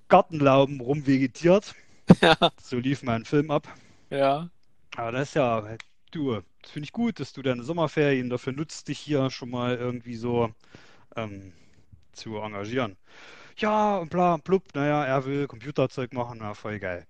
Gartenlauben 0.09 0.81
rumvegetiert. 0.81 1.75
Ja. 2.21 2.37
So 2.61 2.79
lief 2.79 3.03
mein 3.05 3.25
Film 3.25 3.51
ab. 3.51 3.69
Ja. 4.11 4.51
Aber 4.97 5.13
das 5.13 5.29
ist 5.29 5.35
ja, 5.35 5.77
du, 6.15 6.41
das 6.63 6.71
finde 6.71 6.87
ich 6.87 6.93
gut, 6.93 7.21
dass 7.21 7.33
du 7.33 7.43
deine 7.43 7.63
Sommerferien 7.63 8.31
dafür 8.31 8.53
nutzt, 8.53 8.89
dich 8.89 8.99
hier 8.99 9.31
schon 9.31 9.51
mal 9.51 9.77
irgendwie 9.77 10.17
so 10.17 10.53
ähm, 11.17 11.53
zu 12.13 12.37
engagieren. 12.39 12.97
Ja, 13.57 13.99
und 13.99 14.11
bla, 14.11 14.35
und 14.35 14.45
blub, 14.45 14.65
naja, 14.75 15.05
er 15.05 15.25
will 15.27 15.47
Computerzeug 15.47 16.13
machen, 16.15 16.39
na, 16.41 16.55
voll 16.55 16.79
geil. 16.79 17.07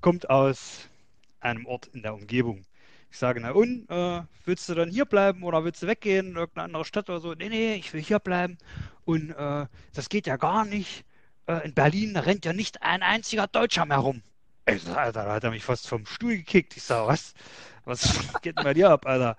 Kommt 0.00 0.30
aus 0.30 0.88
einem 1.40 1.66
Ort 1.66 1.88
in 1.94 2.02
der 2.02 2.14
Umgebung. 2.14 2.64
Ich 3.10 3.18
sage, 3.18 3.40
na 3.40 3.52
und, 3.52 3.88
äh, 3.90 4.22
willst 4.44 4.68
du 4.68 4.74
dann 4.74 4.90
hier 4.90 5.04
bleiben 5.04 5.42
oder 5.42 5.64
willst 5.64 5.82
du 5.82 5.86
weggehen 5.86 6.28
in 6.28 6.36
irgendeine 6.36 6.66
andere 6.66 6.84
Stadt 6.84 7.10
oder 7.10 7.20
so? 7.20 7.34
Nee, 7.34 7.48
nee, 7.48 7.74
ich 7.74 7.92
will 7.92 8.02
hier 8.02 8.20
bleiben. 8.20 8.58
Und 9.04 9.30
äh, 9.32 9.66
das 9.94 10.08
geht 10.08 10.26
ja 10.26 10.36
gar 10.36 10.64
nicht. 10.64 11.04
Äh, 11.46 11.64
in 11.66 11.74
Berlin 11.74 12.16
rennt 12.16 12.44
ja 12.44 12.52
nicht 12.52 12.82
ein 12.82 13.02
einziger 13.02 13.46
Deutscher 13.48 13.86
mehr 13.86 13.98
rum. 13.98 14.22
Alter, 14.94 15.24
da 15.24 15.32
hat 15.34 15.44
er 15.44 15.50
mich 15.50 15.64
fast 15.64 15.88
vom 15.88 16.06
Stuhl 16.06 16.36
gekickt. 16.38 16.76
Ich 16.76 16.82
sag, 16.82 17.06
was? 17.06 17.34
Was 17.84 18.02
geht 18.42 18.56
denn 18.56 18.62
bei 18.62 18.74
dir 18.74 18.90
ab, 18.90 19.06
Alter? 19.06 19.36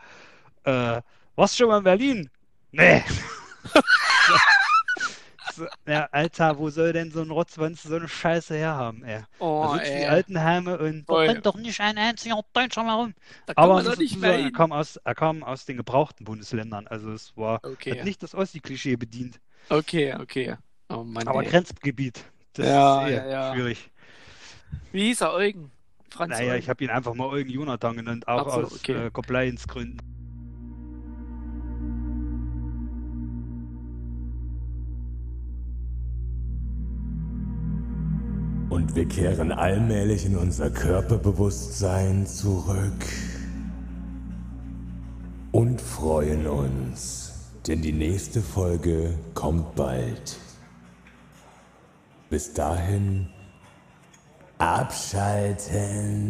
Äh, 0.65 1.02
warst 1.36 1.56
du 1.56 1.60
schon 1.63 1.70
mal 1.70 1.80
in 1.80 1.84
Berlin? 1.86 2.32
Nee. 2.72 3.04
So, 5.44 5.67
ja, 5.88 6.06
Alter, 6.12 6.58
wo 6.58 6.70
soll 6.70 6.94
denn 6.94 7.12
so 7.12 7.22
ein 7.22 7.32
Rotzwanz 7.32 7.84
so 7.84 7.96
eine 7.96 8.08
Scheiße 8.08 8.56
herhaben, 8.56 9.04
ey? 9.04 9.24
Da 9.60 9.67
Oh, 9.67 9.76
die 9.80 9.80
ey. 9.82 10.06
Altenheime 10.08 10.78
und 10.78 11.08
da 11.08 11.15
rennt 11.15 11.46
doch 11.46 11.56
nicht 11.56 11.80
ein 11.82 11.98
einziger 11.98 12.41
Deutscher 12.54 12.84
mehr 12.84 12.94
rum. 12.96 13.13
Da 13.46 13.54
kann 13.56 13.76
Aber 13.76 13.82
sagen, 13.84 14.24
er 14.24 14.52
kam 14.52 14.72
aus, 14.74 14.98
er 14.98 15.15
kam 15.15 15.44
aus 15.44 15.65
den 15.65 15.78
gebrauchten 15.78 16.26
Bundesländern. 16.26 16.88
Also 16.88 17.12
es 17.12 17.36
war, 17.38 17.62
Okay. 17.65 18.02
hat 18.02 18.04
nicht 18.04 18.24
das 18.24 18.36
Ossi-Klischee 18.36 18.96
bedient. 18.98 19.39
Okay, 19.72 20.13
okay. 20.13 20.56
Oh 20.89 21.04
Mann, 21.04 21.32
Aber 21.32 21.44
ey. 21.44 21.44
Grenzgebiet. 21.44 22.26
Das 22.54 22.76
Ja, 22.76 22.76
ist 22.78 23.02
eh 23.02 23.22
ja, 23.22 23.26
ja. 23.26 23.39
schwierig. 23.39 23.91
Wie 24.92 25.04
hieß 25.06 25.22
er, 25.22 25.34
Eugen? 25.34 25.72
Franz 26.10 26.32
Naja, 26.32 26.54
Eugen. 26.54 26.60
ich 26.60 26.70
habe 26.70 26.84
ihn 26.84 26.90
einfach 26.90 27.14
mal 27.14 27.28
Eugen 27.28 27.50
Jonathan 27.50 27.96
genannt, 27.96 28.28
auch 28.28 28.54
so, 28.54 28.62
aus 28.62 28.76
okay. 28.76 29.08
äh, 29.08 29.12
Compliance-Gründen. 29.12 30.00
Und 38.70 38.96
wir 38.96 39.06
kehren 39.06 39.52
allmählich 39.52 40.26
in 40.26 40.38
unser 40.38 40.70
Körperbewusstsein 40.70 42.26
zurück. 42.26 43.06
Und 45.52 45.82
freuen 45.82 46.48
uns, 46.48 47.52
denn 47.68 47.82
die 47.82 47.92
nächste 47.92 48.42
Folge 48.42 49.14
kommt 49.34 49.76
bald. 49.76 50.38
Bis 52.30 52.54
dahin 52.54 53.28
abschalten. 54.62 56.21